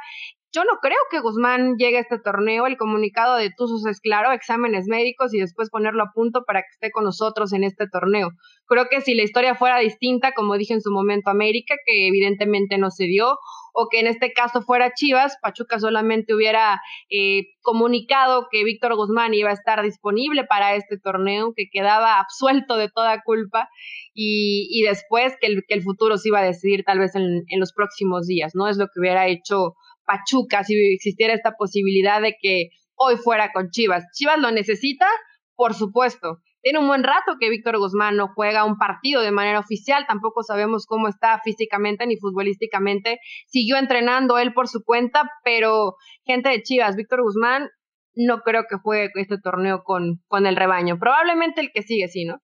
yo 0.52 0.64
no 0.64 0.78
creo 0.80 0.98
que 1.10 1.20
Guzmán 1.20 1.76
llegue 1.76 1.98
a 1.98 2.00
este 2.00 2.18
torneo. 2.18 2.66
El 2.66 2.78
comunicado 2.78 3.36
de 3.36 3.50
Tuzos 3.54 3.84
es 3.86 4.00
claro, 4.00 4.32
exámenes 4.32 4.86
médicos 4.86 5.34
y 5.34 5.38
después 5.38 5.68
ponerlo 5.68 6.02
a 6.02 6.12
punto 6.14 6.44
para 6.46 6.60
que 6.62 6.68
esté 6.72 6.90
con 6.90 7.04
nosotros 7.04 7.52
en 7.52 7.64
este 7.64 7.86
torneo. 7.86 8.30
Creo 8.66 8.86
que 8.90 9.02
si 9.02 9.14
la 9.14 9.24
historia 9.24 9.54
fuera 9.54 9.78
distinta, 9.78 10.32
como 10.32 10.56
dije 10.56 10.72
en 10.72 10.80
su 10.80 10.90
momento 10.90 11.30
América, 11.30 11.74
que 11.84 12.08
evidentemente 12.08 12.78
no 12.78 12.90
se 12.90 13.04
dio, 13.04 13.38
o 13.74 13.88
que 13.90 14.00
en 14.00 14.06
este 14.06 14.32
caso 14.32 14.62
fuera 14.62 14.92
Chivas, 14.94 15.36
Pachuca 15.42 15.78
solamente 15.78 16.34
hubiera 16.34 16.80
eh, 17.10 17.42
comunicado 17.60 18.48
que 18.50 18.64
Víctor 18.64 18.96
Guzmán 18.96 19.34
iba 19.34 19.50
a 19.50 19.54
estar 19.54 19.82
disponible 19.82 20.44
para 20.44 20.74
este 20.74 20.98
torneo, 20.98 21.52
que 21.54 21.68
quedaba 21.70 22.18
absuelto 22.18 22.76
de 22.76 22.88
toda 22.88 23.22
culpa 23.22 23.68
y, 24.14 24.82
después 24.82 25.34
que 25.40 25.46
el, 25.46 25.82
futuro 25.82 26.16
se 26.16 26.28
iba 26.28 26.40
a 26.40 26.44
decidir 26.44 26.82
tal 26.84 26.98
vez 26.98 27.14
en 27.14 27.60
los 27.60 27.72
próximos 27.72 28.26
días, 28.26 28.52
¿no? 28.54 28.66
Es 28.66 28.78
lo 28.78 28.86
que 28.86 28.98
hubiera 28.98 29.28
hecho 29.28 29.76
Pachuca 30.08 30.64
si 30.64 30.74
existiera 30.94 31.34
esta 31.34 31.52
posibilidad 31.52 32.22
de 32.22 32.34
que 32.40 32.70
hoy 32.94 33.16
fuera 33.16 33.52
con 33.52 33.68
Chivas. 33.70 34.04
Chivas 34.14 34.38
lo 34.38 34.50
necesita, 34.50 35.06
por 35.54 35.74
supuesto. 35.74 36.38
Tiene 36.62 36.80
un 36.80 36.88
buen 36.88 37.04
rato 37.04 37.36
que 37.38 37.50
Víctor 37.50 37.78
Guzmán 37.78 38.16
no 38.16 38.32
juega 38.34 38.64
un 38.64 38.78
partido 38.78 39.22
de 39.22 39.30
manera 39.30 39.60
oficial, 39.60 40.06
tampoco 40.08 40.42
sabemos 40.42 40.86
cómo 40.86 41.08
está 41.08 41.40
físicamente 41.44 42.06
ni 42.06 42.16
futbolísticamente. 42.16 43.20
Siguió 43.46 43.76
entrenando 43.76 44.38
él 44.38 44.52
por 44.54 44.66
su 44.66 44.82
cuenta, 44.82 45.30
pero 45.44 45.94
gente 46.24 46.48
de 46.48 46.62
Chivas, 46.62 46.96
Víctor 46.96 47.22
Guzmán, 47.22 47.68
no 48.14 48.40
creo 48.40 48.64
que 48.68 48.76
juegue 48.82 49.10
este 49.14 49.36
torneo 49.40 49.82
con, 49.84 50.20
con 50.26 50.46
el 50.46 50.56
rebaño. 50.56 50.98
Probablemente 50.98 51.60
el 51.60 51.70
que 51.72 51.82
sigue, 51.82 52.08
sí, 52.08 52.24
¿no? 52.24 52.38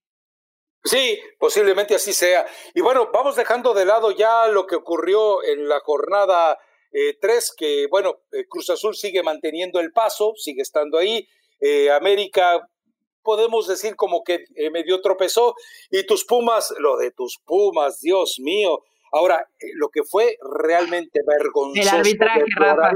Sí, 0.85 1.18
posiblemente 1.38 1.94
así 1.94 2.12
sea. 2.12 2.47
Y 2.75 2.83
bueno, 2.83 3.09
vamos 3.12 3.37
dejando 3.37 3.73
de 3.73 3.87
lado 3.87 4.11
ya 4.12 4.49
lo 4.49 4.66
que 4.66 4.76
ocurrió 4.76 5.42
en 5.42 5.66
la 5.66 5.80
jornada 5.80 6.59
eh, 6.96 7.18
tres, 7.20 7.52
que 7.56 7.88
bueno, 7.90 8.20
eh, 8.30 8.46
Cruz 8.48 8.70
Azul 8.70 8.94
sigue 8.94 9.24
manteniendo 9.24 9.80
el 9.80 9.90
paso, 9.90 10.32
sigue 10.36 10.62
estando 10.62 10.96
ahí. 10.96 11.26
Eh, 11.60 11.90
América, 11.90 12.68
podemos 13.20 13.66
decir 13.66 13.96
como 13.96 14.22
que 14.22 14.44
medio 14.72 15.00
tropezó. 15.00 15.56
Y 15.90 16.06
tus 16.06 16.24
Pumas, 16.24 16.72
lo 16.78 16.96
de 16.96 17.10
tus 17.10 17.38
Pumas, 17.44 18.00
Dios 18.00 18.36
mío. 18.38 18.84
Ahora, 19.10 19.44
lo 19.74 19.88
que 19.88 20.04
fue 20.04 20.36
realmente 20.40 21.20
vergonzoso. 21.26 21.82
El 21.82 22.00
arbitraje, 22.00 22.44
Rafa. 22.56 22.92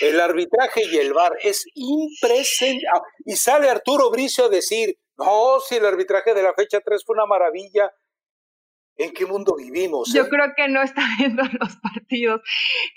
El 0.00 0.20
arbitraje 0.20 0.82
y 0.86 0.98
el 0.98 1.14
VAR 1.14 1.36
es 1.42 1.64
impresionante. 1.74 2.86
Ah, 2.94 3.02
y 3.24 3.36
sale 3.36 3.70
Arturo 3.70 4.10
Bricio 4.10 4.44
a 4.44 4.48
decir, 4.50 4.98
no, 5.16 5.60
si 5.60 5.76
el 5.76 5.86
arbitraje 5.86 6.34
de 6.34 6.42
la 6.42 6.52
fecha 6.52 6.80
3 6.80 7.02
fue 7.04 7.14
una 7.14 7.26
maravilla, 7.26 7.90
¿En 9.00 9.14
qué 9.14 9.24
mundo 9.24 9.56
vivimos? 9.56 10.12
Yo 10.12 10.24
eh? 10.24 10.28
creo 10.28 10.52
que 10.54 10.68
no 10.68 10.82
está 10.82 11.00
viendo 11.18 11.42
los 11.58 11.76
partidos. 11.76 12.42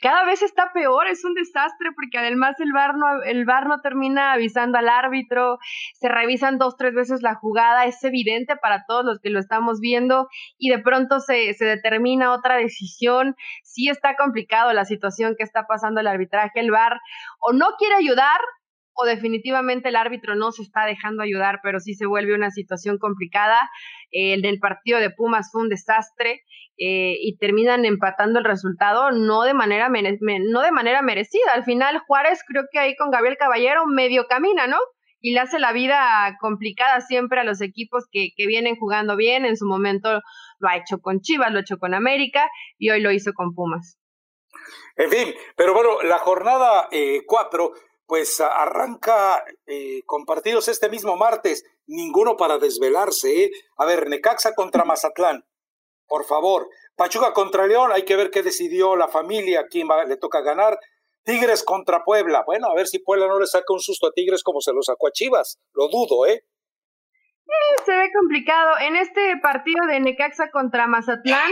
Cada 0.02 0.26
vez 0.26 0.42
está 0.42 0.74
peor, 0.74 1.08
es 1.08 1.24
un 1.24 1.34
desastre 1.34 1.92
porque 1.96 2.18
además 2.18 2.60
el 2.60 2.74
VAR 2.74 2.98
no, 2.98 3.24
el 3.24 3.46
VAR 3.46 3.68
no 3.68 3.80
termina 3.80 4.34
avisando 4.34 4.78
al 4.78 4.90
árbitro, 4.90 5.60
se 5.94 6.10
revisan 6.10 6.58
dos, 6.58 6.76
tres 6.76 6.94
veces 6.94 7.22
la 7.22 7.36
jugada, 7.36 7.86
es 7.86 8.04
evidente 8.04 8.58
para 8.58 8.84
todos 8.86 9.06
los 9.06 9.20
que 9.20 9.30
lo 9.30 9.40
estamos 9.40 9.80
viendo 9.80 10.28
y 10.58 10.72
de 10.72 10.80
pronto 10.80 11.22
se, 11.22 11.54
se 11.54 11.64
determina 11.64 12.34
otra 12.34 12.58
decisión. 12.58 13.38
Sí 13.64 13.88
está 13.88 14.18
complicado 14.18 14.74
la 14.74 14.84
situación 14.84 15.36
que 15.38 15.44
está 15.44 15.68
pasando 15.68 16.02
el 16.02 16.08
arbitraje, 16.08 16.60
el 16.60 16.72
VAR 16.72 17.00
o 17.40 17.54
no 17.54 17.78
quiere 17.78 17.96
ayudar 17.96 18.42
o 18.96 19.06
definitivamente 19.06 19.90
el 19.90 19.96
árbitro 19.96 20.36
no 20.36 20.52
se 20.52 20.62
está 20.64 20.86
dejando 20.86 21.24
ayudar, 21.24 21.60
pero 21.64 21.80
sí 21.80 21.94
se 21.96 22.06
vuelve 22.06 22.36
una 22.36 22.52
situación 22.52 22.98
complicada. 22.98 23.60
el 24.12 24.42
del 24.42 24.60
partido 24.60 25.00
de 25.00 25.10
Pumas 25.10 25.50
fue 25.52 25.62
un 25.62 25.70
desastre 25.70 26.44
eh, 26.78 27.18
y 27.20 27.38
terminan 27.38 27.86
empatando 27.86 28.40
el 28.40 28.46
resultado 28.46 29.12
no 29.12 29.44
de, 29.44 29.54
manera 29.54 29.90
no 29.90 30.62
de 30.62 30.72
manera 30.72 31.02
merecida. 31.02 31.54
Al 31.54 31.64
final 31.64 32.00
Juárez 32.08 32.40
creo 32.48 32.64
que 32.72 32.80
ahí 32.80 32.96
con 32.96 33.12
Gabriel 33.12 33.38
Caballero 33.38 33.86
medio 33.86 34.26
camina, 34.28 34.66
¿no? 34.66 34.78
Y 35.22 35.34
le 35.34 35.40
hace 35.40 35.60
la 35.60 35.72
vida 35.72 36.36
complicada 36.42 37.00
siempre 37.02 37.40
a 37.40 37.44
los 37.44 37.62
equipos 37.62 38.06
que, 38.12 38.30
que 38.36 38.48
vienen 38.48 38.76
jugando 38.76 39.16
bien. 39.16 39.46
En 39.46 39.56
su 39.56 39.66
momento 39.68 40.22
lo 40.60 40.68
ha 40.68 40.76
hecho 40.76 40.98
con 41.00 41.22
Chivas, 41.22 41.52
lo 41.52 41.60
ha 41.60 41.62
hecho 41.62 41.78
con 41.78 41.94
América 41.94 42.50
y 42.78 42.90
hoy 42.90 43.02
lo 43.02 43.12
hizo 43.12 43.34
con 43.34 43.54
Pumas. 43.54 44.00
En 44.96 45.10
fin, 45.10 45.34
pero 45.56 45.74
bueno, 45.74 46.02
la 46.04 46.20
jornada 46.20 46.90
4 47.26 47.74
pues 48.06 48.42
arranca 48.42 49.44
eh, 49.66 50.02
con 50.06 50.26
partidos 50.26 50.68
este 50.68 50.90
mismo 50.90 51.16
martes, 51.16 51.66
ninguno 51.88 52.38
para 52.38 52.58
desvelarse. 52.58 53.46
¿eh? 53.46 53.52
A 53.78 53.86
ver, 53.86 54.08
Necaxa 54.08 54.54
contra 54.54 54.86
Mazatlán, 54.86 55.46
por 56.08 56.26
favor. 56.26 56.70
Pachuca 56.96 57.34
contra 57.34 57.66
León, 57.66 57.92
hay 57.92 58.04
que 58.04 58.16
ver 58.16 58.30
qué 58.30 58.44
decidió 58.44 58.96
la 58.96 59.08
familia, 59.08 59.68
quién 59.70 59.88
le 60.08 60.18
toca 60.18 60.42
ganar. 60.42 60.80
Tigres 61.24 61.64
contra 61.64 62.04
Puebla, 62.04 62.44
bueno, 62.46 62.68
a 62.68 62.76
ver 62.76 62.88
si 62.88 63.00
Puebla 63.00 63.28
no 63.28 63.40
le 63.40 63.48
saca 63.48 63.72
un 63.74 63.80
susto 63.80 64.08
a 64.08 64.12
Tigres 64.12 64.44
como 64.44 64.60
se 64.60 64.74
lo 64.74 64.82
sacó 64.84 65.08
a 65.08 65.12
Chivas, 65.12 65.58
lo 65.72 65.88
dudo, 65.88 66.26
¿eh? 67.46 67.84
se 67.86 67.96
ve 67.96 68.10
complicado. 68.14 68.80
En 68.82 68.96
este 68.96 69.38
partido 69.42 69.86
de 69.88 70.00
Necaxa 70.00 70.50
contra 70.52 70.88
Mazatlán, 70.88 71.52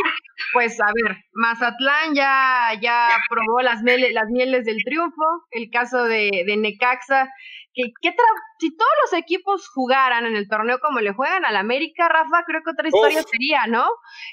pues 0.53 0.79
a 0.81 0.91
ver, 0.93 1.17
Mazatlán 1.33 2.15
ya, 2.15 2.69
ya 2.81 3.07
probó 3.29 3.61
las, 3.61 3.81
las 3.83 4.29
mieles 4.29 4.65
del 4.65 4.83
triunfo. 4.83 5.25
El 5.51 5.69
caso 5.69 6.03
de 6.03 6.55
Necaxa 6.57 7.29
que, 7.73 7.91
si 8.59 8.75
todos 8.75 8.91
los 9.03 9.19
equipos 9.19 9.67
jugaran 9.69 10.25
en 10.25 10.35
el 10.35 10.47
torneo 10.47 10.79
como 10.79 10.99
le 10.99 11.13
juegan 11.13 11.45
al 11.45 11.55
América, 11.55 12.09
Rafa, 12.09 12.43
creo 12.45 12.61
que 12.63 12.71
otra 12.71 12.87
historia 12.87 13.23
sería, 13.23 13.65
¿no? 13.67 13.85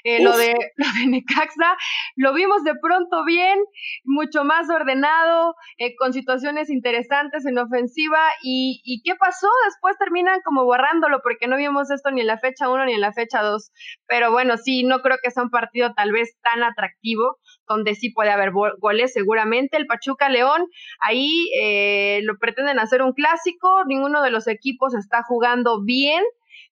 Eh, 0.03 0.21
lo, 0.23 0.37
de, 0.37 0.53
lo 0.77 0.87
de 0.99 1.07
Necaxa, 1.07 1.77
lo 2.15 2.33
vimos 2.33 2.63
de 2.63 2.75
pronto 2.81 3.23
bien, 3.25 3.59
mucho 4.03 4.43
más 4.43 4.69
ordenado, 4.69 5.55
eh, 5.77 5.95
con 5.95 6.13
situaciones 6.13 6.69
interesantes 6.69 7.45
en 7.45 7.57
ofensiva, 7.57 8.19
y, 8.43 8.81
y 8.83 9.01
¿qué 9.03 9.15
pasó? 9.15 9.47
Después 9.65 9.97
terminan 9.97 10.41
como 10.43 10.65
borrándolo, 10.65 11.21
porque 11.23 11.47
no 11.47 11.57
vimos 11.57 11.89
esto 11.91 12.11
ni 12.11 12.21
en 12.21 12.27
la 12.27 12.37
fecha 12.37 12.69
1 12.69 12.85
ni 12.85 12.93
en 12.93 13.01
la 13.01 13.13
fecha 13.13 13.41
2, 13.41 13.71
pero 14.07 14.31
bueno, 14.31 14.57
sí, 14.57 14.83
no 14.83 14.99
creo 14.99 15.17
que 15.23 15.31
sea 15.31 15.43
un 15.43 15.49
partido 15.49 15.93
tal 15.95 16.11
vez 16.11 16.37
tan 16.41 16.63
atractivo, 16.63 17.37
donde 17.69 17.95
sí 17.95 18.09
puede 18.09 18.31
haber 18.31 18.51
goles 18.51 19.13
seguramente. 19.13 19.77
El 19.77 19.85
Pachuca 19.85 20.27
León, 20.27 20.65
ahí 20.99 21.49
eh, 21.61 22.19
lo 22.23 22.37
pretenden 22.37 22.79
hacer 22.79 23.01
un 23.01 23.13
clásico, 23.13 23.85
ninguno 23.85 24.21
de 24.21 24.31
los 24.31 24.47
equipos 24.47 24.95
está 24.95 25.23
jugando 25.23 25.83
bien, 25.83 26.23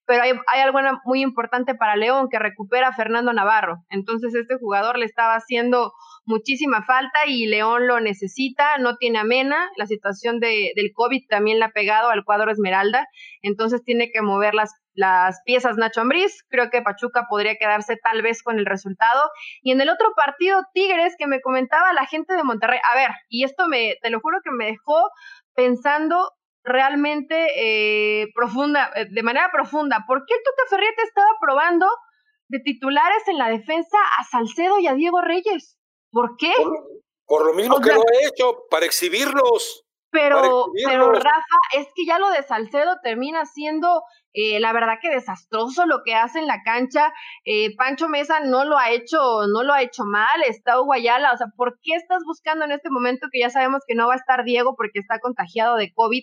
pero 0.04 0.22
hay, 0.22 0.32
hay 0.52 0.60
algo 0.60 0.78
muy 1.04 1.22
importante 1.22 1.74
para 1.74 1.96
León 1.96 2.28
que 2.30 2.38
recupera 2.38 2.88
a 2.88 2.92
Fernando 2.94 3.32
Navarro. 3.32 3.84
Entonces 3.88 4.34
este 4.34 4.56
jugador 4.56 4.98
le 4.98 5.06
estaba 5.06 5.34
haciendo 5.34 5.92
muchísima 6.28 6.82
falta 6.84 7.26
y 7.26 7.46
León 7.46 7.86
lo 7.86 8.00
necesita, 8.00 8.76
no 8.78 8.96
tiene 8.96 9.18
amena, 9.18 9.70
la 9.76 9.86
situación 9.86 10.40
de, 10.40 10.72
del 10.76 10.92
COVID 10.92 11.22
también 11.28 11.58
le 11.58 11.64
ha 11.64 11.70
pegado 11.70 12.10
al 12.10 12.24
cuadro 12.24 12.50
Esmeralda, 12.50 13.06
entonces 13.40 13.82
tiene 13.82 14.10
que 14.10 14.20
mover 14.20 14.54
las, 14.54 14.74
las 14.98 15.40
piezas 15.44 15.76
Nacho 15.76 16.00
Ambriz. 16.00 16.44
Creo 16.48 16.70
que 16.70 16.82
Pachuca 16.82 17.26
podría 17.30 17.54
quedarse 17.54 17.96
tal 17.96 18.20
vez 18.20 18.42
con 18.42 18.58
el 18.58 18.66
resultado. 18.66 19.30
Y 19.62 19.70
en 19.70 19.80
el 19.80 19.88
otro 19.88 20.12
partido, 20.16 20.62
Tigres, 20.74 21.14
que 21.16 21.28
me 21.28 21.40
comentaba 21.40 21.92
la 21.92 22.04
gente 22.04 22.34
de 22.34 22.42
Monterrey. 22.42 22.80
A 22.90 22.96
ver, 22.96 23.10
y 23.28 23.44
esto 23.44 23.68
me, 23.68 23.94
te 24.02 24.10
lo 24.10 24.20
juro 24.20 24.38
que 24.42 24.50
me 24.50 24.66
dejó 24.66 25.10
pensando 25.54 26.32
realmente 26.64 27.46
eh, 27.54 28.26
profunda, 28.34 28.90
eh, 28.96 29.06
de 29.08 29.22
manera 29.22 29.50
profunda. 29.52 30.04
¿Por 30.04 30.26
qué 30.26 30.34
el 30.34 30.40
Tuca 30.42 30.68
Ferretti 30.68 31.02
estaba 31.04 31.30
probando 31.40 31.86
de 32.48 32.58
titulares 32.58 33.22
en 33.28 33.38
la 33.38 33.50
defensa 33.50 33.98
a 34.18 34.24
Salcedo 34.24 34.80
y 34.80 34.88
a 34.88 34.94
Diego 34.94 35.20
Reyes? 35.20 35.78
¿Por 36.10 36.36
qué? 36.36 36.52
Por, 37.24 37.46
lo 37.46 37.54
mismo 37.54 37.80
que 37.80 37.92
lo 37.92 38.00
ha 38.00 38.26
hecho, 38.28 38.64
para 38.68 38.84
exhibirlos. 38.84 39.84
Pero, 40.10 40.72
pero 40.86 41.12
Rafa, 41.12 41.58
es 41.76 41.86
que 41.94 42.06
ya 42.06 42.18
lo 42.18 42.30
de 42.30 42.42
Salcedo 42.42 42.96
termina 43.02 43.44
siendo 43.44 44.02
eh, 44.34 44.60
la 44.60 44.72
verdad 44.72 44.98
que 45.00 45.10
desastroso 45.10 45.86
lo 45.86 46.02
que 46.04 46.14
hace 46.14 46.38
en 46.38 46.46
la 46.46 46.62
cancha. 46.62 47.12
Eh, 47.44 47.74
Pancho 47.76 48.08
Mesa 48.08 48.40
no 48.40 48.64
lo 48.64 48.78
ha 48.78 48.90
hecho, 48.90 49.18
no 49.46 49.62
lo 49.62 49.72
ha 49.72 49.82
hecho 49.82 50.04
mal, 50.04 50.42
está 50.46 50.76
Guayala, 50.76 51.32
o 51.32 51.36
sea, 51.36 51.48
¿por 51.56 51.78
qué 51.82 51.94
estás 51.94 52.22
buscando 52.24 52.64
en 52.64 52.72
este 52.72 52.90
momento 52.90 53.28
que 53.32 53.40
ya 53.40 53.50
sabemos 53.50 53.82
que 53.86 53.94
no 53.94 54.06
va 54.06 54.14
a 54.14 54.16
estar 54.16 54.44
Diego 54.44 54.74
porque 54.76 55.00
está 55.00 55.18
contagiado 55.18 55.76
de 55.76 55.92
COVID? 55.92 56.22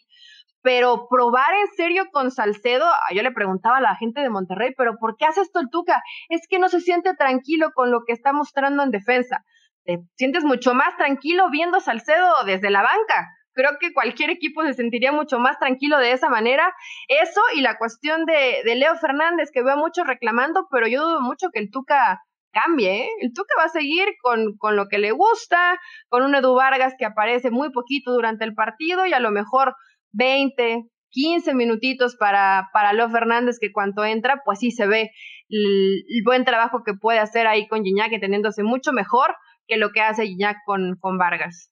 Pero 0.61 1.07
probar 1.09 1.53
en 1.53 1.67
serio 1.75 2.05
con 2.11 2.31
Salcedo, 2.31 2.85
ah, 2.87 3.13
yo 3.13 3.21
le 3.21 3.31
preguntaba 3.31 3.77
a 3.77 3.81
la 3.81 3.95
gente 3.95 4.21
de 4.21 4.29
Monterrey, 4.29 4.73
pero 4.75 4.95
¿por 4.99 5.15
qué 5.17 5.25
hace 5.25 5.41
esto 5.41 5.59
el 5.59 5.69
Tuca? 5.69 6.01
Es 6.29 6.47
que 6.49 6.57
no 6.59 6.69
se 6.69 6.81
siente 6.81 7.13
tranquilo 7.15 7.71
con 7.75 7.91
lo 7.91 8.01
que 8.05 8.13
está 8.13 8.33
mostrando 8.33 8.81
en 8.83 8.91
defensa. 8.91 9.43
Te 9.83 9.99
sientes 10.15 10.43
mucho 10.43 10.73
más 10.73 10.97
tranquilo 10.97 11.49
viendo 11.51 11.79
Salcedo 11.79 12.33
desde 12.45 12.71
la 12.71 12.81
banca 12.81 13.34
creo 13.55 13.71
que 13.79 13.93
cualquier 13.93 14.29
equipo 14.29 14.63
se 14.63 14.73
sentiría 14.73 15.11
mucho 15.11 15.39
más 15.39 15.57
tranquilo 15.57 15.97
de 15.97 16.11
esa 16.11 16.29
manera. 16.29 16.73
Eso 17.07 17.41
y 17.55 17.61
la 17.61 17.77
cuestión 17.77 18.25
de, 18.25 18.61
Leo 18.75 18.95
Fernández, 18.97 19.49
que 19.51 19.63
veo 19.63 19.77
mucho 19.77 20.03
reclamando, 20.03 20.67
pero 20.69 20.87
yo 20.87 21.01
dudo 21.01 21.21
mucho 21.21 21.49
que 21.51 21.59
el 21.59 21.71
Tuca 21.71 22.21
cambie. 22.51 23.05
¿eh? 23.05 23.09
El 23.21 23.33
Tuca 23.33 23.53
va 23.57 23.65
a 23.65 23.69
seguir 23.69 24.07
con, 24.21 24.57
con 24.57 24.75
lo 24.75 24.87
que 24.87 24.97
le 24.97 25.11
gusta, 25.11 25.79
con 26.09 26.23
un 26.23 26.35
Edu 26.35 26.53
Vargas 26.53 26.93
que 26.99 27.05
aparece 27.05 27.49
muy 27.49 27.71
poquito 27.71 28.11
durante 28.11 28.45
el 28.45 28.53
partido 28.53 29.05
y 29.05 29.13
a 29.13 29.19
lo 29.19 29.31
mejor 29.31 29.75
20, 30.11 30.83
15 31.09 31.53
minutitos 31.53 32.17
para, 32.17 32.69
para 32.73 32.93
Leo 32.93 33.09
Fernández, 33.09 33.57
que 33.59 33.71
cuando 33.71 34.03
entra, 34.03 34.41
pues 34.43 34.59
sí 34.59 34.71
se 34.71 34.85
ve 34.85 35.11
el, 35.49 36.03
buen 36.25 36.43
trabajo 36.43 36.83
que 36.85 36.93
puede 36.93 37.19
hacer 37.19 37.47
ahí 37.47 37.67
con 37.67 37.83
Gignac, 37.83 38.11
teniéndose 38.19 38.63
mucho 38.63 38.91
mejor 38.91 39.35
que 39.67 39.77
lo 39.77 39.91
que 39.91 40.01
hace 40.01 40.25
Gignac 40.25 40.57
con, 40.65 40.97
con 40.99 41.17
Vargas. 41.17 41.71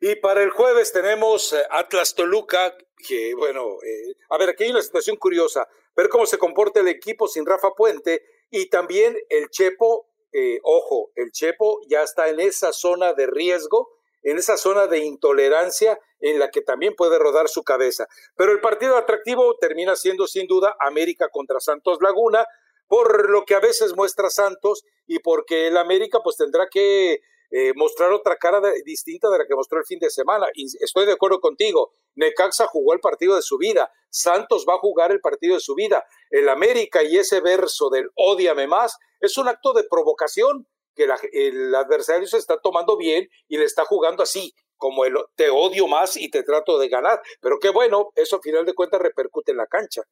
Y 0.00 0.16
para 0.16 0.42
el 0.42 0.50
jueves 0.50 0.92
tenemos 0.92 1.52
eh, 1.52 1.62
Atlas 1.70 2.14
Toluca, 2.14 2.76
que 3.06 3.34
bueno, 3.34 3.76
eh, 3.82 4.16
a 4.30 4.38
ver, 4.38 4.50
aquí 4.50 4.64
hay 4.64 4.70
una 4.70 4.82
situación 4.82 5.16
curiosa, 5.16 5.68
ver 5.96 6.08
cómo 6.08 6.26
se 6.26 6.38
comporta 6.38 6.80
el 6.80 6.88
equipo 6.88 7.28
sin 7.28 7.46
Rafa 7.46 7.70
Puente 7.76 8.22
y 8.50 8.68
también 8.68 9.16
el 9.28 9.48
Chepo, 9.50 10.08
eh, 10.32 10.58
ojo, 10.62 11.10
el 11.14 11.30
Chepo 11.30 11.80
ya 11.88 12.02
está 12.02 12.28
en 12.28 12.40
esa 12.40 12.72
zona 12.72 13.12
de 13.14 13.26
riesgo, 13.26 13.90
en 14.22 14.38
esa 14.38 14.56
zona 14.56 14.86
de 14.86 14.98
intolerancia 14.98 15.98
en 16.20 16.38
la 16.38 16.50
que 16.50 16.62
también 16.62 16.94
puede 16.94 17.18
rodar 17.18 17.48
su 17.48 17.64
cabeza. 17.64 18.06
Pero 18.36 18.52
el 18.52 18.60
partido 18.60 18.96
atractivo 18.96 19.56
termina 19.60 19.96
siendo 19.96 20.26
sin 20.26 20.46
duda 20.46 20.76
América 20.80 21.28
contra 21.30 21.60
Santos 21.60 21.98
Laguna, 22.00 22.46
por 22.86 23.30
lo 23.30 23.44
que 23.44 23.54
a 23.54 23.60
veces 23.60 23.96
muestra 23.96 24.30
Santos 24.30 24.84
y 25.06 25.18
porque 25.20 25.68
el 25.68 25.76
América 25.76 26.20
pues 26.22 26.36
tendrá 26.36 26.68
que 26.70 27.20
eh, 27.54 27.74
mostrar 27.76 28.10
otra 28.12 28.36
cara 28.36 28.62
distinta 28.82 29.28
de 29.28 29.36
la 29.36 29.46
que 29.46 29.54
mostró 29.54 29.78
el 29.78 29.84
fin 29.84 29.98
de 29.98 30.08
semana. 30.08 30.46
Y 30.54 30.64
estoy 30.82 31.04
de 31.04 31.12
acuerdo 31.12 31.38
contigo. 31.38 31.92
Necaxa 32.14 32.66
jugó 32.66 32.94
el 32.94 33.00
partido 33.00 33.36
de 33.36 33.42
su 33.42 33.58
vida. 33.58 33.92
Santos 34.08 34.64
va 34.66 34.74
a 34.74 34.78
jugar 34.78 35.12
el 35.12 35.20
partido 35.20 35.54
de 35.54 35.60
su 35.60 35.74
vida. 35.74 36.02
El 36.30 36.48
América 36.48 37.02
y 37.02 37.18
ese 37.18 37.40
verso 37.40 37.90
del 37.90 38.10
odiame 38.14 38.66
más 38.66 38.96
es 39.20 39.36
un 39.36 39.48
acto 39.48 39.74
de 39.74 39.84
provocación 39.84 40.66
que 40.94 41.06
el 41.32 41.74
adversario 41.74 42.26
se 42.26 42.38
está 42.38 42.58
tomando 42.58 42.96
bien 42.96 43.28
y 43.48 43.58
le 43.58 43.64
está 43.64 43.84
jugando 43.84 44.22
así, 44.22 44.54
como 44.76 45.04
el 45.04 45.14
te 45.36 45.50
odio 45.50 45.86
más 45.88 46.16
y 46.16 46.30
te 46.30 46.42
trato 46.42 46.78
de 46.78 46.88
ganar. 46.88 47.20
Pero 47.40 47.58
qué 47.60 47.68
bueno, 47.68 48.12
eso 48.14 48.36
al 48.36 48.42
final 48.42 48.64
de 48.64 48.74
cuentas 48.74 49.00
repercute 49.00 49.52
en 49.52 49.58
la 49.58 49.66
cancha. 49.66 50.02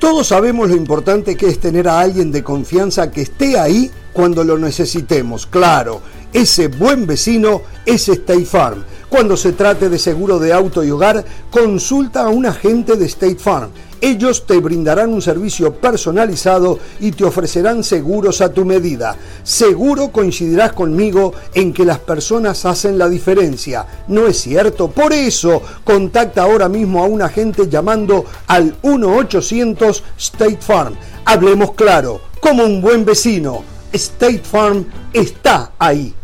Todos 0.00 0.28
sabemos 0.28 0.68
lo 0.68 0.76
importante 0.76 1.36
que 1.36 1.46
es 1.46 1.58
tener 1.58 1.88
a 1.88 2.00
alguien 2.00 2.30
de 2.30 2.44
confianza 2.44 3.10
que 3.10 3.22
esté 3.22 3.58
ahí 3.58 3.90
cuando 4.12 4.44
lo 4.44 4.56
necesitemos. 4.56 5.46
Claro, 5.46 6.00
ese 6.32 6.68
buen 6.68 7.06
vecino 7.06 7.62
es 7.86 8.08
State 8.08 8.44
Farm. 8.44 8.84
Cuando 9.08 9.36
se 9.36 9.52
trate 9.52 9.88
de 9.88 9.98
seguro 9.98 10.38
de 10.38 10.52
auto 10.52 10.84
y 10.84 10.90
hogar, 10.90 11.24
consulta 11.50 12.22
a 12.24 12.28
un 12.28 12.44
agente 12.44 12.96
de 12.96 13.06
State 13.06 13.38
Farm. 13.38 13.70
Ellos 14.00 14.46
te 14.46 14.58
brindarán 14.60 15.12
un 15.12 15.22
servicio 15.22 15.74
personalizado 15.74 16.78
y 17.00 17.10
te 17.12 17.24
ofrecerán 17.24 17.82
seguros 17.82 18.40
a 18.40 18.52
tu 18.52 18.64
medida. 18.64 19.16
Seguro 19.42 20.12
coincidirás 20.12 20.72
conmigo 20.72 21.32
en 21.54 21.72
que 21.72 21.84
las 21.84 21.98
personas 21.98 22.64
hacen 22.64 22.98
la 22.98 23.08
diferencia. 23.08 23.86
¿No 24.06 24.26
es 24.26 24.40
cierto? 24.40 24.88
Por 24.88 25.12
eso, 25.12 25.62
contacta 25.82 26.42
ahora 26.42 26.68
mismo 26.68 27.02
a 27.02 27.08
un 27.08 27.22
agente 27.22 27.68
llamando 27.68 28.24
al 28.46 28.80
1-800 28.82 30.02
State 30.16 30.58
Farm. 30.60 30.94
Hablemos 31.24 31.72
claro, 31.72 32.20
como 32.40 32.64
un 32.64 32.80
buen 32.80 33.04
vecino. 33.04 33.64
State 33.92 34.42
Farm 34.44 34.86
está 35.12 35.72
ahí. 35.78 36.14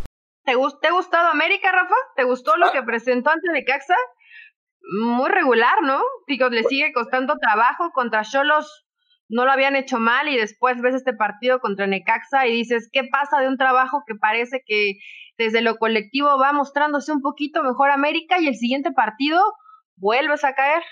¿Te, 0.44 0.52
ha 0.52 0.92
gustado 0.92 1.28
América, 1.28 1.72
Rafa? 1.72 1.94
¿Te 2.16 2.24
gustó 2.24 2.56
lo 2.56 2.66
ah. 2.66 2.72
que 2.72 2.82
presentó 2.82 3.30
ante 3.30 3.50
Necaxa? 3.50 3.96
muy 4.84 5.28
regular, 5.30 5.82
¿no? 5.82 6.02
Digo, 6.26 6.48
le 6.48 6.64
sigue 6.64 6.92
costando 6.92 7.38
trabajo 7.38 7.90
contra 7.94 8.22
Cholos, 8.22 8.86
no 9.28 9.44
lo 9.44 9.52
habían 9.52 9.76
hecho 9.76 9.98
mal 9.98 10.28
y 10.28 10.36
después 10.36 10.80
ves 10.82 10.94
este 10.94 11.14
partido 11.14 11.60
contra 11.60 11.86
Necaxa 11.86 12.46
y 12.46 12.52
dices, 12.52 12.88
¿qué 12.92 13.02
pasa 13.10 13.40
de 13.40 13.48
un 13.48 13.56
trabajo 13.56 14.02
que 14.06 14.14
parece 14.14 14.62
que 14.66 14.98
desde 15.38 15.62
lo 15.62 15.76
colectivo 15.76 16.38
va 16.38 16.52
mostrándose 16.52 17.12
un 17.12 17.22
poquito 17.22 17.62
mejor 17.62 17.90
América 17.90 18.38
y 18.38 18.48
el 18.48 18.56
siguiente 18.56 18.92
partido 18.92 19.40
vuelves 19.96 20.44
a 20.44 20.54
caer? 20.54 20.82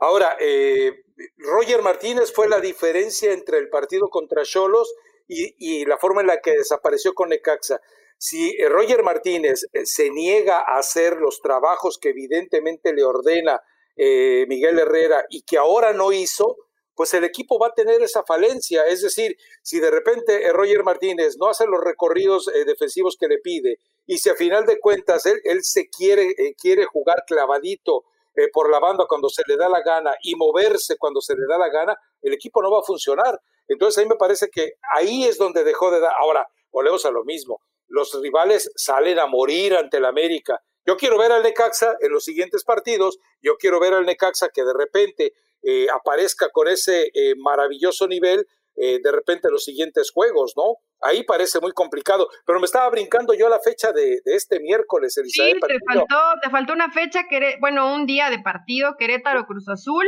Ahora, 0.00 0.36
eh, 0.40 1.04
Roger 1.38 1.82
Martínez 1.82 2.32
fue 2.34 2.48
la 2.48 2.60
diferencia 2.60 3.32
entre 3.32 3.58
el 3.58 3.70
partido 3.70 4.08
contra 4.10 4.42
Cholos 4.42 4.92
y, 5.26 5.54
y 5.58 5.86
la 5.86 5.96
forma 5.96 6.20
en 6.20 6.26
la 6.26 6.40
que 6.40 6.52
desapareció 6.52 7.14
con 7.14 7.30
Necaxa. 7.30 7.80
Si 8.18 8.56
eh, 8.56 8.68
Roger 8.68 9.02
Martínez 9.02 9.66
eh, 9.72 9.84
se 9.84 10.10
niega 10.10 10.58
a 10.60 10.78
hacer 10.78 11.16
los 11.18 11.40
trabajos 11.40 11.98
que 11.98 12.10
evidentemente 12.10 12.94
le 12.94 13.04
ordena 13.04 13.60
eh, 13.94 14.46
Miguel 14.48 14.78
Herrera 14.78 15.26
y 15.28 15.42
que 15.42 15.58
ahora 15.58 15.92
no 15.92 16.12
hizo, 16.12 16.56
pues 16.94 17.12
el 17.12 17.24
equipo 17.24 17.58
va 17.58 17.68
a 17.68 17.74
tener 17.74 18.02
esa 18.02 18.24
falencia. 18.24 18.86
Es 18.86 19.02
decir, 19.02 19.36
si 19.62 19.80
de 19.80 19.90
repente 19.90 20.50
Roger 20.52 20.82
Martínez 20.82 21.36
no 21.38 21.48
hace 21.48 21.66
los 21.66 21.82
recorridos 21.82 22.50
defensivos 22.64 23.16
que 23.20 23.28
le 23.28 23.38
pide 23.38 23.80
y 24.06 24.16
si 24.16 24.30
a 24.30 24.34
final 24.34 24.64
de 24.64 24.80
cuentas 24.80 25.26
él, 25.26 25.62
se 25.62 25.90
quiere, 25.90 26.34
quiere 26.58 26.86
jugar 26.86 27.24
clavadito 27.26 28.04
por 28.50 28.70
la 28.70 28.78
banda 28.78 29.04
cuando 29.06 29.28
se 29.28 29.42
le 29.46 29.58
da 29.58 29.68
la 29.68 29.82
gana 29.82 30.14
y 30.22 30.36
moverse 30.36 30.96
cuando 30.96 31.20
se 31.20 31.34
le 31.34 31.42
da 31.46 31.58
la 31.58 31.68
gana, 31.68 31.98
el 32.22 32.32
equipo 32.32 32.62
no 32.62 32.70
va 32.70 32.78
a 32.78 32.82
funcionar. 32.82 33.38
Entonces 33.68 33.98
ahí 33.98 34.08
me 34.08 34.16
parece 34.16 34.48
que 34.48 34.78
ahí 34.94 35.24
es 35.24 35.36
donde 35.36 35.64
dejó 35.64 35.90
de 35.90 36.00
dar. 36.00 36.14
Ahora, 36.18 36.48
volvemos 36.72 37.04
a 37.04 37.10
lo 37.10 37.24
mismo 37.24 37.60
los 37.88 38.18
rivales 38.20 38.70
salen 38.76 39.18
a 39.18 39.26
morir 39.26 39.74
ante 39.74 39.98
el 39.98 40.04
América. 40.04 40.60
Yo 40.84 40.96
quiero 40.96 41.18
ver 41.18 41.32
al 41.32 41.42
Necaxa 41.42 41.96
en 42.00 42.12
los 42.12 42.24
siguientes 42.24 42.64
partidos, 42.64 43.18
yo 43.42 43.56
quiero 43.56 43.80
ver 43.80 43.94
al 43.94 44.06
Necaxa 44.06 44.48
que 44.50 44.62
de 44.62 44.72
repente 44.72 45.32
eh, 45.62 45.86
aparezca 45.90 46.48
con 46.50 46.68
ese 46.68 47.10
eh, 47.12 47.34
maravilloso 47.36 48.06
nivel 48.06 48.46
eh, 48.76 49.00
de 49.02 49.10
repente 49.10 49.48
en 49.48 49.52
los 49.52 49.64
siguientes 49.64 50.10
juegos, 50.12 50.52
¿no? 50.54 50.76
Ahí 51.00 51.24
parece 51.24 51.60
muy 51.60 51.72
complicado, 51.72 52.28
pero 52.44 52.60
me 52.60 52.66
estaba 52.66 52.88
brincando 52.90 53.32
yo 53.32 53.48
la 53.48 53.58
fecha 53.58 53.90
de, 53.90 54.20
este 54.26 54.60
miércoles, 54.60 55.16
Elizabeth. 55.16 55.54
Sí, 55.54 55.60
te 55.66 55.78
faltó, 55.86 56.18
te 56.42 56.50
faltó 56.50 56.72
una 56.74 56.90
fecha, 56.90 57.26
bueno, 57.60 57.94
un 57.94 58.06
día 58.06 58.28
de 58.28 58.38
partido, 58.38 58.96
Querétaro 58.98 59.46
Cruz 59.46 59.66
Azul, 59.68 60.06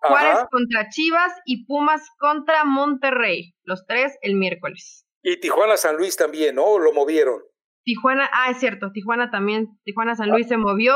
Juárez 0.00 0.40
contra 0.50 0.88
Chivas 0.88 1.32
y 1.44 1.64
Pumas 1.64 2.02
contra 2.18 2.64
Monterrey, 2.64 3.54
los 3.62 3.86
tres 3.86 4.18
el 4.20 4.34
miércoles. 4.34 5.07
Y 5.22 5.40
Tijuana 5.40 5.76
San 5.76 5.96
Luis 5.96 6.16
también, 6.16 6.54
¿no? 6.54 6.78
Lo 6.78 6.92
movieron. 6.92 7.42
Tijuana, 7.84 8.28
ah, 8.32 8.50
es 8.50 8.58
cierto, 8.58 8.92
Tijuana 8.92 9.30
también, 9.30 9.78
Tijuana 9.84 10.14
San 10.14 10.30
Luis 10.30 10.46
se 10.46 10.56
movió. 10.56 10.94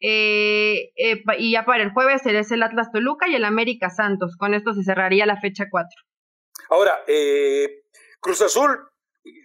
Eh, 0.00 0.92
eh, 0.96 1.22
y 1.38 1.52
ya 1.52 1.64
para 1.64 1.84
el 1.84 1.92
jueves 1.92 2.26
es 2.26 2.50
el 2.50 2.62
Atlas 2.62 2.90
Toluca 2.90 3.28
y 3.28 3.34
el 3.34 3.44
América 3.44 3.90
Santos. 3.90 4.36
Con 4.36 4.54
esto 4.54 4.72
se 4.72 4.82
cerraría 4.82 5.26
la 5.26 5.40
fecha 5.40 5.66
4. 5.70 5.88
Ahora, 6.70 7.04
eh, 7.06 7.84
Cruz 8.20 8.40
Azul 8.40 8.78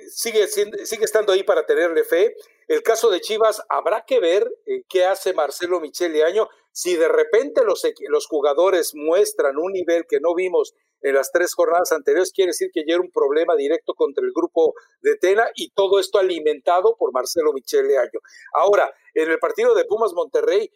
sigue, 0.10 0.47
sigue 0.47 1.06
estando 1.06 1.34
ahí 1.34 1.43
para 1.43 1.65
tenerle 1.65 2.03
fe. 2.03 2.36
El 2.67 2.82
caso 2.82 3.12
de 3.12 3.21
Chivas, 3.21 3.62
habrá 3.69 4.03
que 4.06 4.19
ver 4.19 4.49
qué 4.89 5.06
hace 5.06 5.34
Marcelo 5.34 5.80
Michele 5.80 6.23
Año. 6.23 6.47
Si 6.71 6.95
de 6.95 7.08
repente 7.08 7.63
los, 7.63 7.86
los 8.10 8.27
jugadores 8.27 8.93
muestran 8.95 9.58
un 9.58 9.73
nivel 9.73 10.06
que 10.10 10.19
no 10.19 10.34
vimos 10.34 10.73
en 11.01 11.13
las 11.13 11.31
tres 11.31 11.53
jornadas 11.53 11.91
anteriores, 11.91 12.31
quiere 12.31 12.49
decir 12.49 12.69
que 12.73 12.83
ya 12.88 12.95
era 12.95 13.03
un 13.03 13.12
problema 13.12 13.55
directo 13.55 13.93
contra 13.93 14.23
el 14.23 14.31
grupo 14.33 14.73
de 15.01 15.15
Tena 15.15 15.47
y 15.55 15.69
todo 15.71 15.99
esto 15.99 16.19
alimentado 16.19 16.95
por 16.97 17.13
Marcelo 17.13 17.53
Michele 17.53 17.97
Año. 17.97 18.19
Ahora, 18.53 18.91
en 19.13 19.29
el 19.29 19.39
partido 19.39 19.75
de 19.75 19.86
Pumas 19.86 20.13
Monterrey, 20.13 20.71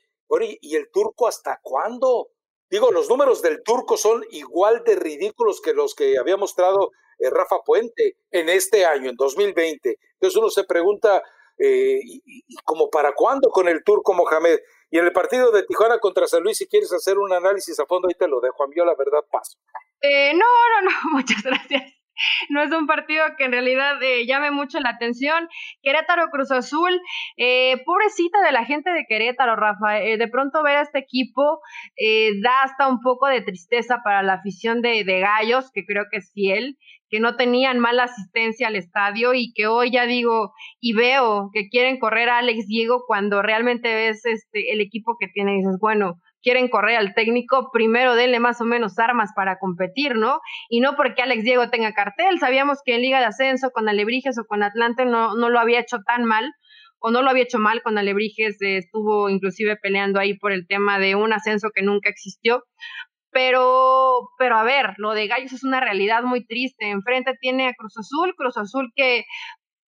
¿y 0.61 0.75
el 0.75 0.89
turco 0.91 1.27
hasta 1.27 1.59
cuándo? 1.61 2.29
Digo, 2.69 2.91
los 2.91 3.09
números 3.09 3.41
del 3.41 3.63
turco 3.63 3.97
son 3.97 4.23
igual 4.31 4.83
de 4.85 4.95
ridículos 4.95 5.59
que 5.61 5.73
los 5.73 5.93
que 5.93 6.17
había 6.17 6.37
mostrado 6.37 6.91
eh, 7.19 7.29
Rafa 7.29 7.59
Puente 7.65 8.17
en 8.31 8.47
este 8.49 8.85
año, 8.85 9.09
en 9.09 9.15
2020. 9.17 9.97
Entonces 10.13 10.37
uno 10.37 10.49
se 10.49 10.63
pregunta, 10.63 11.21
eh, 11.57 11.99
y, 12.01 12.55
como 12.63 12.89
para 12.89 13.13
cuándo 13.13 13.49
con 13.49 13.67
el 13.67 13.83
turco 13.83 14.13
Mohamed? 14.13 14.59
Y 14.89 14.99
en 14.99 15.05
el 15.05 15.11
partido 15.11 15.51
de 15.51 15.63
Tijuana 15.63 15.99
contra 15.99 16.27
San 16.27 16.43
Luis, 16.43 16.57
si 16.57 16.67
quieres 16.67 16.91
hacer 16.93 17.17
un 17.17 17.33
análisis 17.33 17.77
a 17.79 17.85
fondo, 17.85 18.07
ahí 18.07 18.15
te 18.15 18.27
lo 18.27 18.39
dejo. 18.39 18.63
A 18.63 18.67
mí, 18.67 18.75
la 18.77 18.95
verdad, 18.95 19.23
paso. 19.29 19.57
Eh, 20.01 20.33
no, 20.33 20.39
no, 20.39 20.89
no, 20.89 20.91
muchas 21.11 21.43
gracias 21.43 22.01
no 22.49 22.61
es 22.61 22.71
un 22.71 22.87
partido 22.87 23.23
que 23.37 23.45
en 23.45 23.51
realidad 23.51 24.01
eh, 24.01 24.25
llame 24.25 24.51
mucho 24.51 24.79
la 24.79 24.89
atención. 24.89 25.47
Querétaro 25.81 26.29
Cruz 26.31 26.51
Azul, 26.51 26.99
eh, 27.37 27.81
pobrecita 27.85 28.41
de 28.41 28.51
la 28.51 28.65
gente 28.65 28.91
de 28.91 29.05
Querétaro, 29.07 29.55
Rafa. 29.55 30.01
Eh, 30.01 30.17
de 30.17 30.27
pronto 30.27 30.63
ver 30.63 30.77
a 30.77 30.81
este 30.81 30.99
equipo 30.99 31.61
da 32.43 32.63
hasta 32.63 32.87
un 32.87 32.99
poco 33.01 33.27
de 33.27 33.41
tristeza 33.41 33.99
para 34.03 34.23
la 34.23 34.33
afición 34.33 34.81
de, 34.81 35.03
de 35.03 35.19
Gallos, 35.19 35.71
que 35.73 35.85
creo 35.85 36.05
que 36.11 36.17
es 36.17 36.31
fiel 36.33 36.77
que 37.09 37.19
no 37.19 37.35
tenían 37.35 37.77
mala 37.77 38.03
asistencia 38.03 38.67
al 38.67 38.77
estadio 38.77 39.33
y 39.33 39.51
que 39.53 39.67
hoy 39.67 39.91
ya 39.91 40.05
digo 40.05 40.53
y 40.79 40.93
veo 40.93 41.49
que 41.53 41.67
quieren 41.67 41.99
correr 41.99 42.29
a 42.29 42.37
Alex 42.37 42.67
Diego 42.67 43.03
cuando 43.05 43.41
realmente 43.41 43.93
ves 43.93 44.25
este 44.25 44.71
el 44.71 44.79
equipo 44.79 45.17
que 45.19 45.27
tiene 45.27 45.55
y 45.55 45.57
dices, 45.57 45.75
bueno, 45.81 46.21
quieren 46.41 46.69
correr 46.69 46.97
al 46.97 47.13
técnico, 47.13 47.69
primero 47.71 48.15
denle 48.15 48.39
más 48.39 48.61
o 48.61 48.65
menos 48.65 48.99
armas 48.99 49.31
para 49.35 49.57
competir, 49.59 50.15
¿no? 50.15 50.39
Y 50.69 50.79
no 50.79 50.95
porque 50.95 51.21
Alex 51.21 51.43
Diego 51.43 51.69
tenga 51.69 51.93
cartel, 51.93 52.39
sabíamos 52.39 52.79
que 52.83 52.95
en 52.95 53.01
Liga 53.01 53.19
de 53.19 53.25
Ascenso 53.25 53.71
con 53.71 53.89
Alebrijes 53.89 54.37
o 54.37 54.45
con 54.45 54.63
Atlante 54.63 55.05
no, 55.05 55.35
no 55.35 55.49
lo 55.49 55.59
había 55.59 55.79
hecho 55.79 55.99
tan 56.05 56.25
mal, 56.25 56.51
o 57.01 57.11
no 57.11 57.21
lo 57.21 57.29
había 57.31 57.43
hecho 57.43 57.59
mal 57.59 57.81
con 57.81 57.97
Alebrijes, 57.97 58.57
estuvo 58.59 59.29
inclusive 59.29 59.75
peleando 59.75 60.19
ahí 60.19 60.37
por 60.37 60.51
el 60.51 60.67
tema 60.67 60.99
de 60.99 61.15
un 61.15 61.33
ascenso 61.33 61.69
que 61.73 61.81
nunca 61.81 62.09
existió. 62.09 62.63
Pero, 63.31 64.29
pero 64.37 64.57
a 64.57 64.63
ver, 64.63 64.93
lo 64.97 65.13
de 65.13 65.27
Gallos 65.27 65.53
es 65.53 65.63
una 65.63 65.79
realidad 65.79 66.23
muy 66.23 66.45
triste. 66.45 66.89
Enfrente 66.89 67.33
tiene 67.39 67.69
a 67.69 67.73
Cruz 67.73 67.97
Azul, 67.97 68.35
Cruz 68.35 68.57
Azul 68.57 68.91
que 68.93 69.23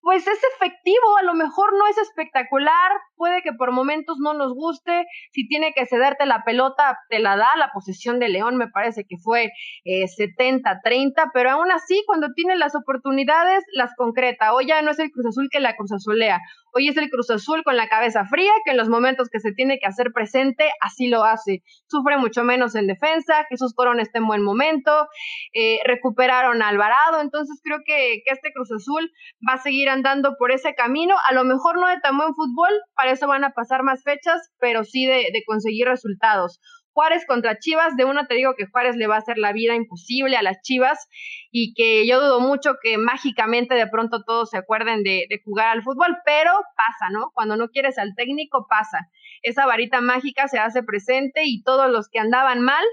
pues 0.02 0.26
es 0.26 0.40
efectivo, 0.56 1.18
a 1.20 1.24
lo 1.24 1.36
mejor 1.36 1.74
no 1.78 1.88
es 1.88 1.98
espectacular, 2.00 2.92
puede 3.16 3.44
que 3.44 3.54
por 3.54 3.72
momentos 3.72 4.18
no 4.20 4.34
nos 4.34 4.54
guste, 4.54 5.06
si 5.32 5.48
tiene 5.48 5.74
que 5.74 5.86
cederte 5.86 6.26
la 6.26 6.44
pelota, 6.44 6.98
te 7.10 7.20
la 7.20 7.38
da, 7.38 7.50
la 7.58 7.72
posesión 7.72 8.20
de 8.20 8.30
León 8.30 8.58
me 8.58 8.68
parece 8.68 9.06
que 9.08 9.18
fue 9.18 9.52
eh, 9.86 10.06
70-30, 10.06 11.30
pero 11.34 11.52
aún 11.52 11.72
así 11.72 12.04
cuando 12.08 12.30
tiene 12.36 12.56
las 12.56 12.76
oportunidades 12.76 13.64
las 13.74 13.94
concreta, 13.96 14.54
hoy 14.54 14.68
ya 14.68 14.82
no 14.82 14.90
es 14.90 14.98
el 14.98 15.12
Cruz 15.12 15.28
Azul 15.28 15.50
que 15.52 15.60
la 15.60 15.76
Cruz 15.76 15.92
Azulea, 15.92 16.40
hoy 16.74 16.88
es 16.88 16.98
el 16.98 17.10
Cruz 17.10 17.30
Azul 17.30 17.64
con 17.64 17.78
la 17.78 17.88
cabeza 17.88 18.26
fría, 18.26 18.52
que 18.66 18.72
en 18.72 18.78
los 18.78 18.90
momentos 18.90 19.30
que 19.30 19.40
se 19.40 19.52
tiene 19.52 19.78
que 19.78 19.86
hacer 19.86 20.12
presente, 20.14 20.72
así 20.82 21.10
lo 21.10 21.24
hace, 21.24 21.62
sufre 21.88 22.18
mucho 22.18 22.44
menos 22.44 22.74
en 22.74 22.88
defensa, 22.88 23.46
Jesús 23.50 23.74
Corona 23.76 24.02
está 24.02 24.18
en 24.18 24.26
buen 24.26 24.42
momento, 24.42 25.08
eh, 25.54 25.78
recuperaron 25.86 26.64
a 26.64 26.70
Alvarado, 26.70 27.22
entonces 27.22 27.60
creo 27.64 27.80
que, 27.86 28.24
que 28.26 28.34
este 28.34 28.52
Cruz 28.52 28.72
Azul 28.72 29.12
va 29.48 29.54
a 29.54 29.62
seguir 29.62 29.91
andando 29.92 30.36
por 30.38 30.52
ese 30.52 30.74
camino, 30.74 31.16
a 31.30 31.34
lo 31.34 31.44
mejor 31.44 31.80
no 31.80 31.88
de 31.88 32.00
tan 32.00 32.18
buen 32.18 32.34
fútbol, 32.34 32.72
para 32.96 33.12
eso 33.12 33.28
van 33.28 33.44
a 33.44 33.52
pasar 33.52 33.84
más 33.84 34.04
fechas, 34.04 34.52
pero 34.60 34.84
sí 34.84 35.06
de, 35.06 35.32
conseguir 35.46 35.88
resultados. 35.88 36.60
Juárez 36.94 37.26
contra 37.26 37.58
Chivas, 37.58 37.96
de 37.96 38.04
uno 38.04 38.28
te 38.28 38.36
digo 38.36 38.54
que 38.58 38.66
Juárez 38.66 38.98
le 38.98 39.08
va 39.08 39.16
a 39.16 39.20
hacer 39.20 39.38
la 39.38 39.54
vida 39.54 39.76
imposible 39.76 40.36
a 40.36 40.42
las 40.42 40.62
Chivas 40.62 41.08
y 41.50 41.74
que 41.74 42.06
yo 42.06 42.20
dudo 42.20 42.42
mucho 42.42 42.76
que 42.82 42.98
mágicamente 42.98 43.76
de 43.76 43.88
pronto 43.88 44.24
todos 44.26 44.50
se 44.50 44.58
acuerden 44.58 45.04
de, 45.04 45.26
de, 45.30 45.42
jugar 45.46 45.68
al 45.68 45.84
fútbol, 45.84 46.18
pero 46.26 46.52
pasa, 46.52 47.10
¿no? 47.12 47.32
Cuando 47.34 47.56
no 47.56 47.70
quieres 47.70 47.98
al 47.98 48.14
técnico, 48.16 48.66
pasa. 48.70 49.08
Esa 49.42 49.66
varita 49.66 50.02
mágica 50.02 50.50
se 50.50 50.60
hace 50.60 50.84
presente 50.84 51.44
y 51.46 51.64
todos 51.64 51.90
los 51.90 52.10
que 52.10 52.20
andaban 52.20 52.62
mal 52.62 52.84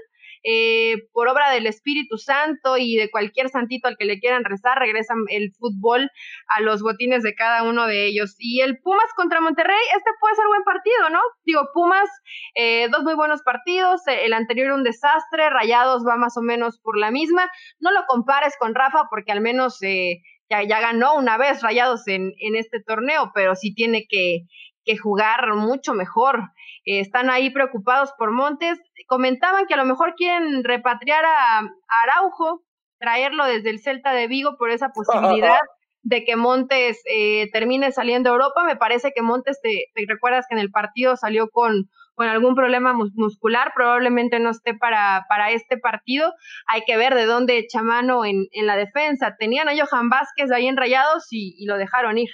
eh, 0.43 1.07
por 1.11 1.27
obra 1.27 1.51
del 1.51 1.67
Espíritu 1.67 2.17
Santo 2.17 2.77
y 2.77 2.95
de 2.95 3.09
cualquier 3.09 3.49
santito 3.49 3.87
al 3.87 3.97
que 3.97 4.05
le 4.05 4.19
quieran 4.19 4.43
rezar, 4.43 4.77
regresan 4.77 5.17
el 5.29 5.51
fútbol 5.57 6.09
a 6.47 6.61
los 6.61 6.81
botines 6.81 7.23
de 7.23 7.35
cada 7.35 7.63
uno 7.63 7.87
de 7.87 8.05
ellos. 8.07 8.35
Y 8.39 8.61
el 8.61 8.79
Pumas 8.79 9.13
contra 9.15 9.41
Monterrey, 9.41 9.79
este 9.95 10.11
puede 10.19 10.35
ser 10.35 10.45
buen 10.47 10.63
partido, 10.63 11.09
¿no? 11.09 11.19
Digo, 11.45 11.67
Pumas, 11.73 12.09
eh, 12.55 12.87
dos 12.89 13.03
muy 13.03 13.15
buenos 13.15 13.41
partidos, 13.43 14.07
eh, 14.07 14.25
el 14.25 14.33
anterior 14.33 14.71
un 14.71 14.83
desastre, 14.83 15.49
Rayados 15.49 16.03
va 16.07 16.15
más 16.15 16.37
o 16.37 16.41
menos 16.41 16.79
por 16.79 16.97
la 16.97 17.11
misma. 17.11 17.49
No 17.79 17.91
lo 17.91 18.05
compares 18.07 18.55
con 18.59 18.75
Rafa 18.75 19.07
porque 19.09 19.31
al 19.31 19.41
menos 19.41 19.79
ya, 19.81 20.63
ya, 20.63 20.79
ganó 20.79 21.15
una 21.15 21.37
vez 21.37 21.61
Rayados 21.61 22.07
en, 22.07 22.33
en 22.39 22.55
este 22.55 22.81
torneo, 22.81 23.31
pero 23.33 23.55
sí 23.55 23.73
tiene 23.73 24.05
que, 24.07 24.45
que 24.85 24.97
jugar 24.97 25.53
mucho 25.55 25.93
mejor. 25.93 26.51
Eh, 26.85 26.99
están 26.99 27.29
ahí 27.29 27.49
preocupados 27.51 28.11
por 28.17 28.31
Montes. 28.31 28.79
Comentaban 29.09 29.65
que 29.65 29.73
a 29.73 29.77
lo 29.77 29.85
mejor 29.85 30.13
quieren 30.15 30.63
repatriar 30.63 31.25
a, 31.25 31.61
Araujo, 32.03 32.61
traerlo 32.99 33.43
desde 33.45 33.71
el 33.71 33.81
Celta 33.81 34.13
de 34.13 34.27
Vigo 34.27 34.55
por 34.57 34.69
esa 34.69 34.89
posibilidad 34.89 35.57
de 36.03 36.23
que 36.23 36.35
Montes 36.35 37.01
eh, 37.11 37.49
termine 37.51 37.91
saliendo 37.91 38.29
a 38.29 38.33
Europa. 38.33 38.63
Me 38.65 38.75
parece 38.75 39.11
que 39.11 39.23
Montes, 39.23 39.59
te, 39.63 39.85
recuerdas 40.07 40.45
que 40.47 40.53
en 40.53 40.61
el 40.61 40.69
partido 40.69 41.17
salió 41.17 41.49
con, 41.49 41.89
con 42.13 42.27
algún 42.27 42.53
problema 42.53 42.93
muscular, 42.93 43.71
probablemente 43.75 44.39
no 44.39 44.51
esté 44.51 44.75
para, 44.75 45.25
para 45.27 45.49
este 45.49 45.79
partido. 45.79 46.31
Hay 46.67 46.83
que 46.85 46.95
ver 46.95 47.15
de 47.15 47.25
dónde 47.25 47.57
echa 47.57 47.81
mano 47.81 48.25
en, 48.25 48.45
en 48.51 48.67
la 48.67 48.77
defensa. 48.77 49.35
Tenían 49.39 49.69
a 49.69 49.73
Johan 49.73 50.09
Vázquez 50.09 50.51
ahí 50.51 50.67
en 50.67 50.77
Rayados 50.77 51.25
y 51.31 51.65
lo 51.65 51.77
dejaron 51.77 52.19
ir. 52.19 52.29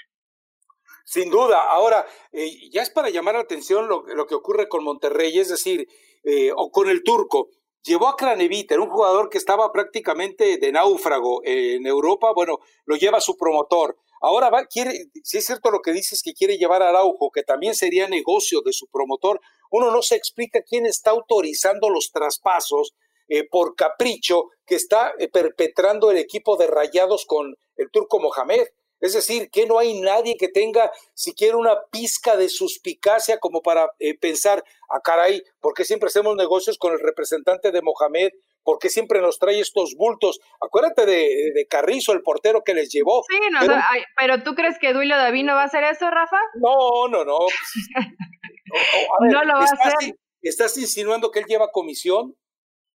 Sin 1.06 1.30
duda. 1.30 1.62
Ahora, 1.70 2.04
eh, 2.34 2.70
ya 2.72 2.82
es 2.82 2.90
para 2.90 3.10
llamar 3.12 3.36
la 3.36 3.42
atención 3.42 3.88
lo, 3.88 4.04
lo, 4.08 4.26
que 4.26 4.34
ocurre 4.34 4.68
con 4.68 4.84
Monterrey, 4.84 5.38
es 5.38 5.50
decir, 5.50 5.88
eh, 6.26 6.52
o 6.56 6.72
con 6.72 6.90
el 6.90 7.04
turco. 7.04 7.50
Llevó 7.84 8.08
a 8.08 8.16
Craneviter, 8.16 8.80
un 8.80 8.90
jugador 8.90 9.30
que 9.30 9.38
estaba 9.38 9.72
prácticamente 9.72 10.58
de 10.58 10.72
náufrago 10.72 11.42
en 11.44 11.86
Europa, 11.86 12.32
bueno, 12.34 12.58
lo 12.86 12.96
lleva 12.96 13.22
su 13.22 13.38
promotor. 13.38 13.96
Ahora 14.22 14.50
va, 14.50 14.66
quiere, 14.66 15.06
si 15.24 15.38
es 15.38 15.46
cierto 15.46 15.70
lo 15.70 15.82
que 15.82 15.92
dices 15.92 16.24
que 16.24 16.34
quiere 16.34 16.58
llevar 16.58 16.82
a 16.82 16.90
Araujo, 16.90 17.30
que 17.30 17.44
también 17.44 17.76
sería 17.76 18.08
negocio 18.08 18.62
de 18.62 18.74
su 18.74 18.88
promotor, 18.88 19.40
uno 19.70 19.92
no 19.92 20.02
se 20.02 20.16
explica 20.16 20.64
quién 20.64 20.88
está 20.88 21.12
autorizando 21.12 21.90
los 21.90 22.12
traspasos 22.12 22.96
eh, 23.28 23.48
por 23.48 23.76
capricho 23.76 24.50
que 24.66 24.76
está 24.76 25.14
eh, 25.20 25.28
perpetrando 25.28 26.12
el 26.12 26.18
equipo 26.18 26.58
de 26.58 26.68
Rayados 26.68 27.26
con 27.26 27.56
el 27.76 27.92
turco 27.92 28.20
Mohamed. 28.20 28.68
Es 29.00 29.14
decir, 29.14 29.50
que 29.52 29.66
no 29.66 29.78
hay 29.78 30.00
nadie 30.00 30.36
que 30.38 30.48
tenga 30.48 30.92
siquiera 31.14 31.58
una 31.58 31.76
pizca 31.92 32.36
de 32.36 32.50
suspicacia 32.50 33.40
como 33.40 33.62
para 33.62 33.92
eh, 34.00 34.18
pensar, 34.18 34.64
ah, 34.90 35.02
caray, 35.04 35.44
¿por 35.60 35.74
qué 35.74 35.84
siempre 35.84 36.08
hacemos 36.08 36.36
negocios 36.36 36.78
con 36.78 36.94
el 36.94 37.00
representante 37.00 37.72
de 37.72 37.82
Mohamed? 37.82 38.30
¿Por 38.64 38.80
qué 38.80 38.90
siempre 38.90 39.22
nos 39.22 39.38
trae 39.38 39.60
estos 39.60 39.94
bultos? 39.96 40.40
Acuérdate 40.60 41.06
de, 41.06 41.52
de 41.54 41.68
Carrizo, 41.70 42.14
el 42.14 42.24
portero 42.24 42.64
que 42.64 42.74
les 42.74 42.90
llevó. 42.90 43.24
Sí, 43.30 43.38
no, 43.52 43.60
pero, 43.60 43.76
ay, 43.76 44.04
pero, 44.18 44.44
¿tú 44.44 44.56
crees 44.56 44.80
que 44.80 44.94
Duilio 44.94 45.18
Davino 45.18 45.54
va 45.54 45.62
a 45.62 45.66
hacer 45.66 45.84
eso, 45.84 46.10
Rafa? 46.10 46.40
No, 46.56 47.08
no, 47.08 47.24
no. 47.24 47.38
no, 47.38 49.20
ver, 49.22 49.32
no 49.32 49.44
lo 49.44 49.54
va 49.54 49.60
a 49.60 49.64
hacer. 49.64 50.16
¿Estás 50.42 50.78
insinuando 50.78 51.32
que 51.32 51.40
él 51.40 51.46
lleva 51.46 51.72
comisión? 51.72 52.36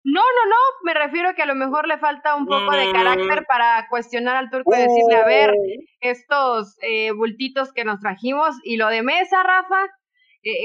No, 0.08 0.20
no, 0.20 0.50
no, 0.50 0.56
me 0.84 0.94
refiero 0.94 1.34
que 1.34 1.42
a 1.42 1.46
lo 1.46 1.56
mejor 1.56 1.88
le 1.88 1.98
falta 1.98 2.36
un 2.36 2.46
poco 2.46 2.70
de 2.70 2.92
carácter 2.92 3.44
para 3.44 3.88
cuestionar 3.90 4.36
al 4.36 4.50
turco 4.50 4.72
y 4.72 4.78
decirle, 4.78 5.16
a 5.16 5.26
ver, 5.26 5.52
estos 6.00 6.78
eh, 6.80 7.10
bultitos 7.10 7.72
que 7.72 7.84
nos 7.84 7.98
trajimos 7.98 8.54
y 8.62 8.76
lo 8.76 8.86
de 8.86 9.02
mesa, 9.02 9.42
Rafa, 9.42 9.88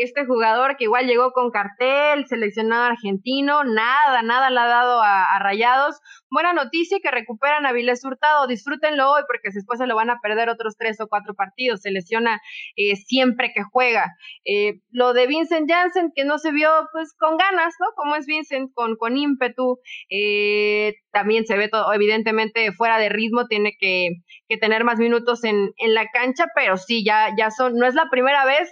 este 0.04 0.26
jugador 0.26 0.78
que 0.78 0.84
igual 0.84 1.08
llegó 1.08 1.32
con 1.32 1.50
cartel, 1.50 2.26
seleccionado 2.28 2.84
argentino, 2.84 3.64
nada, 3.64 4.22
nada 4.22 4.50
le 4.50 4.60
ha 4.60 4.68
dado 4.68 5.02
a, 5.02 5.40
Rayados. 5.40 6.00
Buena 6.30 6.54
noticia 6.54 7.00
que 7.02 7.10
recuperan 7.10 7.66
a 7.66 7.72
Viles 7.72 8.06
Hurtado, 8.06 8.48
disfrútenlo 8.48 9.12
hoy 9.12 9.24
porque 9.28 9.50
después 9.52 9.80
se 9.80 9.88
lo 9.88 9.96
van 9.96 10.10
a 10.10 10.20
perder 10.22 10.50
otros 10.50 10.78
tres 10.78 11.02
o 11.02 11.08
cuatro 11.08 11.34
partidos, 11.34 11.82
se 11.82 11.92
lesiona 11.92 12.40
eh, 12.76 12.96
siempre 12.96 13.52
que 13.54 13.64
juega. 13.64 14.14
Eh, 14.46 14.82
lo 14.92 15.14
de 15.14 15.28
Vincent 15.28 15.70
Janssen, 15.70 16.12
que 16.16 16.26
no 16.26 16.38
se 16.38 16.52
vio 16.52 16.70
pues 16.92 17.16
con 17.18 17.38
ganas, 17.38 17.74
¿no? 17.80 17.88
Como 17.96 18.16
es 18.16 18.28
Vincent, 18.28 18.72
con, 18.74 18.96
con 18.98 19.18
ímpetu, 19.18 19.80
eh, 20.10 20.94
también 21.12 21.46
se 21.46 21.58
ve 21.58 21.70
todo, 21.70 21.92
evidentemente 21.94 22.72
fuera 22.72 23.00
de 23.00 23.10
ritmo, 23.10 23.48
tiene 23.48 23.74
que, 23.80 24.10
que 24.48 24.58
tener 24.58 24.84
más 24.84 25.00
minutos 25.00 25.44
en, 25.44 25.72
en 25.78 25.94
la 25.94 26.08
cancha, 26.12 26.46
pero 26.56 26.78
sí, 26.78 27.04
ya, 27.04 27.30
ya 27.38 27.50
son, 27.50 27.76
no 27.76 27.88
es 27.88 27.96
la 27.96 28.10
primera 28.10 28.46
vez 28.46 28.70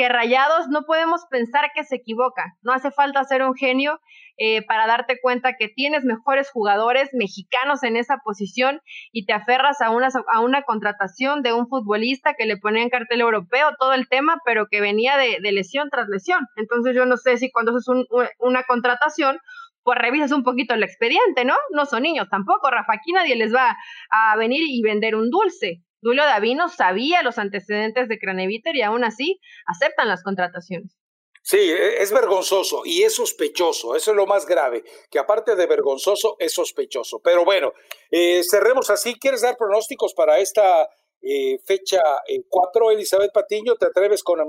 que 0.00 0.08
Rayados 0.08 0.68
no 0.70 0.84
podemos 0.86 1.26
pensar 1.28 1.72
que 1.74 1.84
se 1.84 1.96
equivoca. 1.96 2.56
No 2.62 2.72
hace 2.72 2.90
falta 2.90 3.22
ser 3.24 3.42
un 3.42 3.54
genio 3.54 4.00
eh, 4.38 4.64
para 4.64 4.86
darte 4.86 5.18
cuenta 5.20 5.56
que 5.58 5.68
tienes 5.68 6.06
mejores 6.06 6.50
jugadores 6.50 7.10
mexicanos 7.12 7.82
en 7.82 7.96
esa 7.96 8.16
posición 8.24 8.80
y 9.12 9.26
te 9.26 9.34
aferras 9.34 9.82
a 9.82 9.90
una, 9.90 10.08
a 10.32 10.40
una 10.40 10.62
contratación 10.62 11.42
de 11.42 11.52
un 11.52 11.68
futbolista 11.68 12.32
que 12.32 12.46
le 12.46 12.56
ponía 12.56 12.82
en 12.82 12.88
cartel 12.88 13.20
europeo 13.20 13.72
todo 13.78 13.92
el 13.92 14.08
tema, 14.08 14.38
pero 14.46 14.68
que 14.70 14.80
venía 14.80 15.18
de, 15.18 15.38
lesión 15.52 15.90
tras 15.90 16.08
lesión. 16.08 16.46
Entonces 16.56 16.96
yo 16.96 17.04
no 17.04 17.18
sé 17.18 17.36
si 17.36 17.50
cuando 17.50 17.72
haces 17.72 17.86
un, 17.88 18.06
una 18.38 18.62
contratación 18.62 19.38
pues 19.82 19.98
revisas 19.98 20.32
un 20.32 20.44
poquito 20.44 20.72
el 20.72 20.82
expediente, 20.82 21.44
¿no? 21.44 21.56
No 21.74 21.84
son 21.84 22.04
niños 22.04 22.28
tampoco, 22.30 22.70
Rafa, 22.70 22.94
aquí 22.94 23.12
nadie 23.12 23.36
les 23.36 23.54
va 23.54 23.76
a 24.10 24.36
venir 24.36 24.62
y 24.66 24.80
vender 24.80 25.14
un 25.14 25.28
dulce. 25.28 25.82
Dulio 26.00 26.24
Davino 26.24 26.68
sabía 26.68 27.22
los 27.22 27.38
antecedentes 27.38 28.08
de 28.08 28.18
Craneviter 28.18 28.74
y 28.76 28.82
aún 28.82 29.04
así 29.04 29.40
aceptan 29.66 30.08
las 30.08 30.22
contrataciones. 30.22 30.96
Sí, 31.42 31.58
e, 31.58 32.02
es 32.02 32.12
vergonzoso 32.12 32.82
y 32.84 33.02
es 33.02 33.14
sospechoso, 33.14 33.96
eso 33.96 34.10
es 34.10 34.16
lo 34.16 34.26
más 34.26 34.46
grave, 34.46 34.84
que 35.10 35.18
aparte 35.18 35.56
de 35.56 35.66
vergonzoso 35.66 36.36
es 36.38 36.52
sospechoso. 36.52 37.20
Pero 37.22 37.44
bueno, 37.44 37.72
eh, 38.10 38.42
cerremos 38.48 38.90
así. 38.90 39.18
¿Quieres 39.18 39.42
dar 39.42 39.56
pronósticos 39.56 40.14
para 40.14 40.38
esta 40.38 40.88
eh, 41.22 41.58
fecha 41.64 42.02
4, 42.48 42.90
Elizabeth 42.90 43.32
Patiño? 43.32 43.76
¿Te 43.76 43.86
atreves 43.86 44.22
con... 44.22 44.40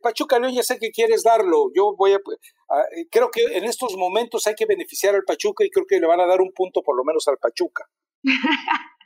Pachuca 0.00 0.38
León, 0.38 0.54
ya 0.54 0.62
sé 0.62 0.78
que 0.78 0.92
quieres 0.92 1.24
darlo. 1.24 1.66
Yo 1.74 1.96
voy 1.96 2.12
a, 2.12 2.18
Creo 3.10 3.30
que 3.32 3.42
en 3.42 3.64
estos 3.64 3.96
momentos 3.96 4.46
hay 4.46 4.54
que 4.54 4.64
beneficiar 4.64 5.16
al 5.16 5.24
Pachuca 5.24 5.64
y 5.64 5.70
creo 5.70 5.86
que 5.88 5.98
le 5.98 6.06
van 6.06 6.20
a 6.20 6.26
dar 6.26 6.40
un 6.40 6.52
punto 6.52 6.82
por 6.82 6.96
lo 6.96 7.02
menos 7.02 7.26
al 7.26 7.38
Pachuca. 7.38 7.88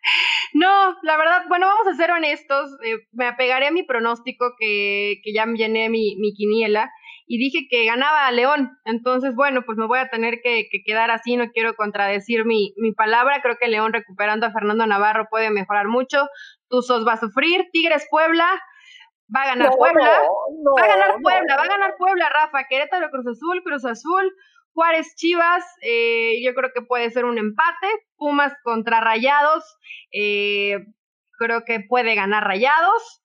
No, 0.54 0.96
la 1.02 1.16
verdad, 1.16 1.42
bueno, 1.48 1.66
vamos 1.66 1.86
a 1.88 1.96
ser 1.96 2.10
honestos. 2.10 2.70
Eh, 2.84 2.98
me 3.12 3.26
apegaré 3.26 3.66
a 3.66 3.72
mi 3.72 3.82
pronóstico 3.82 4.54
que, 4.58 5.20
que 5.22 5.32
ya 5.34 5.46
me 5.46 5.58
llené 5.58 5.88
mi, 5.88 6.16
mi, 6.16 6.32
quiniela 6.34 6.90
y 7.26 7.38
dije 7.38 7.66
que 7.68 7.84
ganaba 7.84 8.26
a 8.26 8.32
León. 8.32 8.78
Entonces, 8.84 9.34
bueno, 9.34 9.62
pues 9.66 9.76
me 9.78 9.86
voy 9.86 9.98
a 9.98 10.08
tener 10.08 10.40
que, 10.42 10.68
que 10.70 10.82
quedar 10.84 11.10
así. 11.10 11.36
No 11.36 11.50
quiero 11.50 11.74
contradecir 11.74 12.44
mi, 12.44 12.72
mi, 12.76 12.92
palabra. 12.92 13.40
Creo 13.42 13.56
que 13.58 13.68
León 13.68 13.92
recuperando 13.92 14.46
a 14.46 14.52
Fernando 14.52 14.86
Navarro 14.86 15.26
puede 15.30 15.50
mejorar 15.50 15.88
mucho. 15.88 16.26
Tuzos 16.68 17.06
va 17.06 17.14
a 17.14 17.20
sufrir. 17.20 17.66
Tigres 17.72 18.06
Puebla. 18.10 18.46
Va 19.34 19.42
a 19.42 19.46
ganar 19.46 19.72
Puebla. 19.76 20.08
va 20.78 20.84
a 20.84 20.88
ganar 20.88 21.16
Puebla, 21.20 21.56
va 21.56 21.62
a 21.64 21.68
ganar 21.68 21.94
Puebla, 21.98 22.28
Rafa. 22.28 22.64
Querétaro, 22.68 23.10
Cruz 23.10 23.26
Azul, 23.26 23.60
Cruz 23.64 23.84
Azul. 23.84 24.32
Juárez 24.76 25.14
Chivas, 25.16 25.64
eh, 25.80 26.42
yo 26.44 26.54
creo 26.54 26.70
que 26.74 26.82
puede 26.82 27.10
ser 27.10 27.24
un 27.24 27.38
empate. 27.38 27.88
Pumas 28.16 28.52
contra 28.62 29.00
Rayados, 29.00 29.64
eh, 30.12 30.84
creo 31.38 31.64
que 31.64 31.80
puede 31.80 32.14
ganar 32.14 32.44
Rayados. 32.44 33.22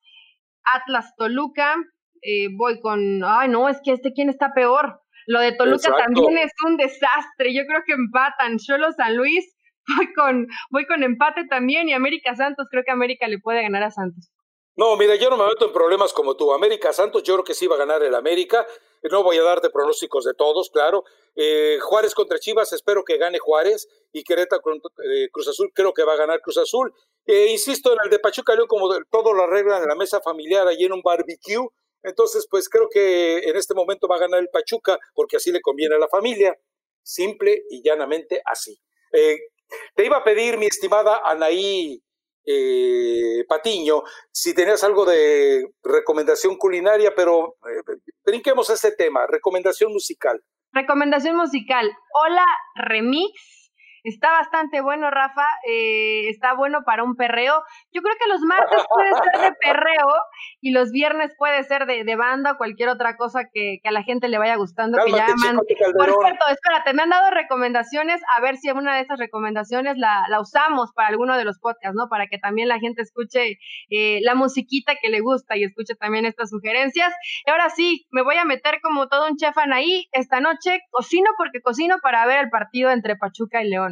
Atlas 0.73 1.13
Toluca, 1.17 1.75
eh, 2.21 2.47
voy 2.55 2.79
con. 2.79 3.21
Ay, 3.25 3.49
no, 3.49 3.67
es 3.67 3.81
que 3.83 3.91
este, 3.91 4.13
¿quién 4.13 4.29
está 4.29 4.53
peor? 4.53 5.01
Lo 5.27 5.41
de 5.41 5.51
Toluca 5.51 5.93
también 5.97 6.37
es 6.37 6.51
un 6.65 6.77
desastre. 6.77 7.53
Yo 7.53 7.63
creo 7.67 7.81
que 7.85 7.93
empatan. 7.93 8.57
Cholo 8.57 8.93
San 8.93 9.17
Luis, 9.17 9.53
voy 9.97 10.13
con, 10.13 10.47
voy 10.69 10.85
con 10.85 11.03
empate 11.03 11.47
también. 11.49 11.89
Y 11.89 11.93
América 11.93 12.33
Santos, 12.33 12.67
creo 12.71 12.83
que 12.85 12.91
América 12.91 13.27
le 13.27 13.39
puede 13.39 13.61
ganar 13.61 13.83
a 13.83 13.91
Santos. 13.91 14.31
No, 14.77 14.95
mira, 14.95 15.15
yo 15.15 15.29
no 15.29 15.35
me 15.35 15.47
meto 15.47 15.65
en 15.65 15.73
problemas 15.73 16.13
como 16.13 16.37
tú. 16.37 16.53
América 16.53 16.93
Santos, 16.93 17.23
yo 17.23 17.33
creo 17.33 17.43
que 17.43 17.53
sí 17.53 17.67
va 17.67 17.75
a 17.75 17.79
ganar 17.79 18.01
el 18.03 18.15
América. 18.15 18.65
No 19.09 19.23
voy 19.23 19.37
a 19.37 19.43
darte 19.43 19.69
pronósticos 19.69 20.25
de 20.25 20.33
todos, 20.33 20.69
claro. 20.69 21.03
Eh, 21.35 21.79
Juárez 21.81 22.13
contra 22.13 22.39
Chivas, 22.39 22.71
espero 22.73 23.03
que 23.03 23.17
gane 23.17 23.39
Juárez. 23.39 23.87
Y 24.11 24.23
Querétaro 24.23 24.61
eh, 24.75 25.29
Cruz 25.31 25.47
Azul, 25.47 25.71
creo 25.73 25.93
que 25.93 26.03
va 26.03 26.13
a 26.13 26.17
ganar 26.17 26.41
Cruz 26.41 26.57
Azul. 26.57 26.93
Eh, 27.25 27.47
insisto, 27.47 27.93
en 27.93 27.99
el 28.03 28.09
de 28.09 28.19
Pachuca 28.19 28.53
León, 28.53 28.67
como 28.67 28.89
todo 29.09 29.33
lo 29.33 29.43
arreglan 29.43 29.81
en 29.81 29.89
la 29.89 29.95
mesa 29.95 30.21
familiar, 30.21 30.67
allí 30.67 30.85
en 30.85 30.93
un 30.93 31.01
barbecue. 31.01 31.67
Entonces, 32.03 32.47
pues 32.49 32.69
creo 32.69 32.89
que 32.89 33.39
en 33.39 33.55
este 33.55 33.73
momento 33.73 34.07
va 34.07 34.17
a 34.17 34.19
ganar 34.19 34.39
el 34.39 34.49
Pachuca, 34.49 34.97
porque 35.13 35.37
así 35.37 35.51
le 35.51 35.61
conviene 35.61 35.95
a 35.95 35.99
la 35.99 36.07
familia. 36.07 36.55
Simple 37.03 37.63
y 37.69 37.81
llanamente 37.83 38.41
así. 38.45 38.79
te 39.11 40.05
iba 40.05 40.17
a 40.17 40.23
pedir, 40.23 40.57
mi 40.57 40.67
estimada 40.67 41.21
Anaí 41.25 42.03
eh, 42.45 43.45
Patiño, 43.47 44.03
si 44.31 44.53
tenías 44.53 44.83
algo 44.83 45.05
de 45.05 45.73
recomendación 45.83 46.57
culinaria, 46.57 47.13
pero 47.15 47.55
eh, 47.67 47.99
brinquemos 48.25 48.69
a 48.69 48.73
este 48.73 48.91
tema, 48.91 49.27
recomendación 49.27 49.91
musical. 49.91 50.41
Recomendación 50.71 51.35
musical. 51.35 51.91
Hola 52.13 52.45
Remix 52.75 53.60
Está 54.03 54.31
bastante 54.31 54.81
bueno, 54.81 55.11
Rafa. 55.11 55.45
Eh, 55.67 56.29
está 56.29 56.53
bueno 56.53 56.83
para 56.83 57.03
un 57.03 57.15
perreo. 57.15 57.63
Yo 57.91 58.01
creo 58.01 58.15
que 58.19 58.27
los 58.29 58.41
martes 58.41 58.83
puede 58.93 59.11
ser 59.13 59.41
de 59.41 59.55
perreo 59.57 60.13
y 60.59 60.71
los 60.71 60.91
viernes 60.91 61.33
puede 61.37 61.63
ser 61.63 61.85
de, 61.85 62.03
de 62.03 62.15
banda 62.15 62.53
o 62.53 62.57
cualquier 62.57 62.89
otra 62.89 63.15
cosa 63.17 63.49
que, 63.53 63.79
que, 63.81 63.89
a 63.89 63.91
la 63.91 64.03
gente 64.03 64.27
le 64.27 64.37
vaya 64.37 64.55
gustando. 64.55 64.97
que 65.05 65.11
llaman. 65.11 65.57
Por 65.57 66.23
cierto, 66.23 66.45
espérate, 66.49 66.93
me 66.93 67.03
han 67.03 67.09
dado 67.09 67.29
recomendaciones. 67.31 68.21
A 68.35 68.41
ver 68.41 68.57
si 68.57 68.71
una 68.71 68.95
de 68.95 69.01
estas 69.01 69.19
recomendaciones 69.19 69.97
la, 69.97 70.25
la 70.29 70.39
usamos 70.39 70.91
para 70.93 71.09
alguno 71.09 71.37
de 71.37 71.45
los 71.45 71.59
podcasts, 71.59 71.95
¿no? 71.95 72.09
Para 72.09 72.27
que 72.27 72.37
también 72.37 72.67
la 72.67 72.79
gente 72.79 73.01
escuche 73.01 73.59
eh, 73.89 74.19
la 74.23 74.35
musiquita 74.35 74.95
que 75.01 75.09
le 75.09 75.19
gusta 75.19 75.57
y 75.57 75.63
escuche 75.63 75.95
también 75.95 76.25
estas 76.25 76.49
sugerencias. 76.49 77.13
Y 77.45 77.49
ahora 77.51 77.69
sí, 77.69 78.07
me 78.11 78.23
voy 78.23 78.37
a 78.37 78.45
meter 78.45 78.79
como 78.81 79.07
todo 79.07 79.27
un 79.27 79.37
chef 79.37 79.57
ahí. 79.57 80.07
Esta 80.11 80.39
noche 80.39 80.81
cocino 80.89 81.29
porque 81.37 81.61
cocino 81.61 81.97
para 82.01 82.25
ver 82.25 82.39
el 82.39 82.49
partido 82.49 82.89
entre 82.89 83.15
Pachuca 83.15 83.61
y 83.61 83.69
León 83.69 83.90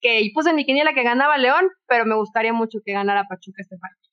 que 0.00 0.30
puse 0.34 0.50
en 0.50 0.56
mi 0.56 0.64
quiniela 0.64 0.94
que 0.94 1.02
ganaba 1.02 1.38
León, 1.38 1.70
pero 1.86 2.06
me 2.06 2.14
gustaría 2.14 2.52
mucho 2.52 2.78
que 2.84 2.92
ganara 2.92 3.26
Pachuca 3.28 3.62
este 3.62 3.76
partido. 3.76 4.10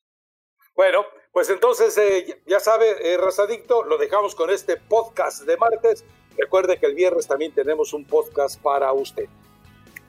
Bueno, 0.76 1.06
pues 1.32 1.50
entonces 1.50 1.97
eh, 1.97 2.41
ya 2.45 2.60
sabe, 2.60 2.86
eh, 3.02 3.17
Razadicto, 3.17 3.84
lo 3.84 3.97
dejamos 3.97 4.36
con 4.36 4.50
este 4.50 4.78
podcast 4.78 5.43
de 5.43 5.58
martes. 5.58 6.06
Recuerde 6.38 6.78
que 6.78 6.86
el 6.86 6.93
viernes 6.93 7.28
también 7.28 7.52
tenemos 7.52 7.93
un 7.93 8.06
podcast 8.06 8.62
para 8.62 8.93
usted. 8.93 9.28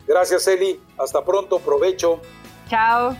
Gracias, 0.07 0.47
Eli. 0.47 0.81
Hasta 0.99 1.25
pronto. 1.25 1.59
Provecho. 1.59 2.21
Chao. 2.69 3.17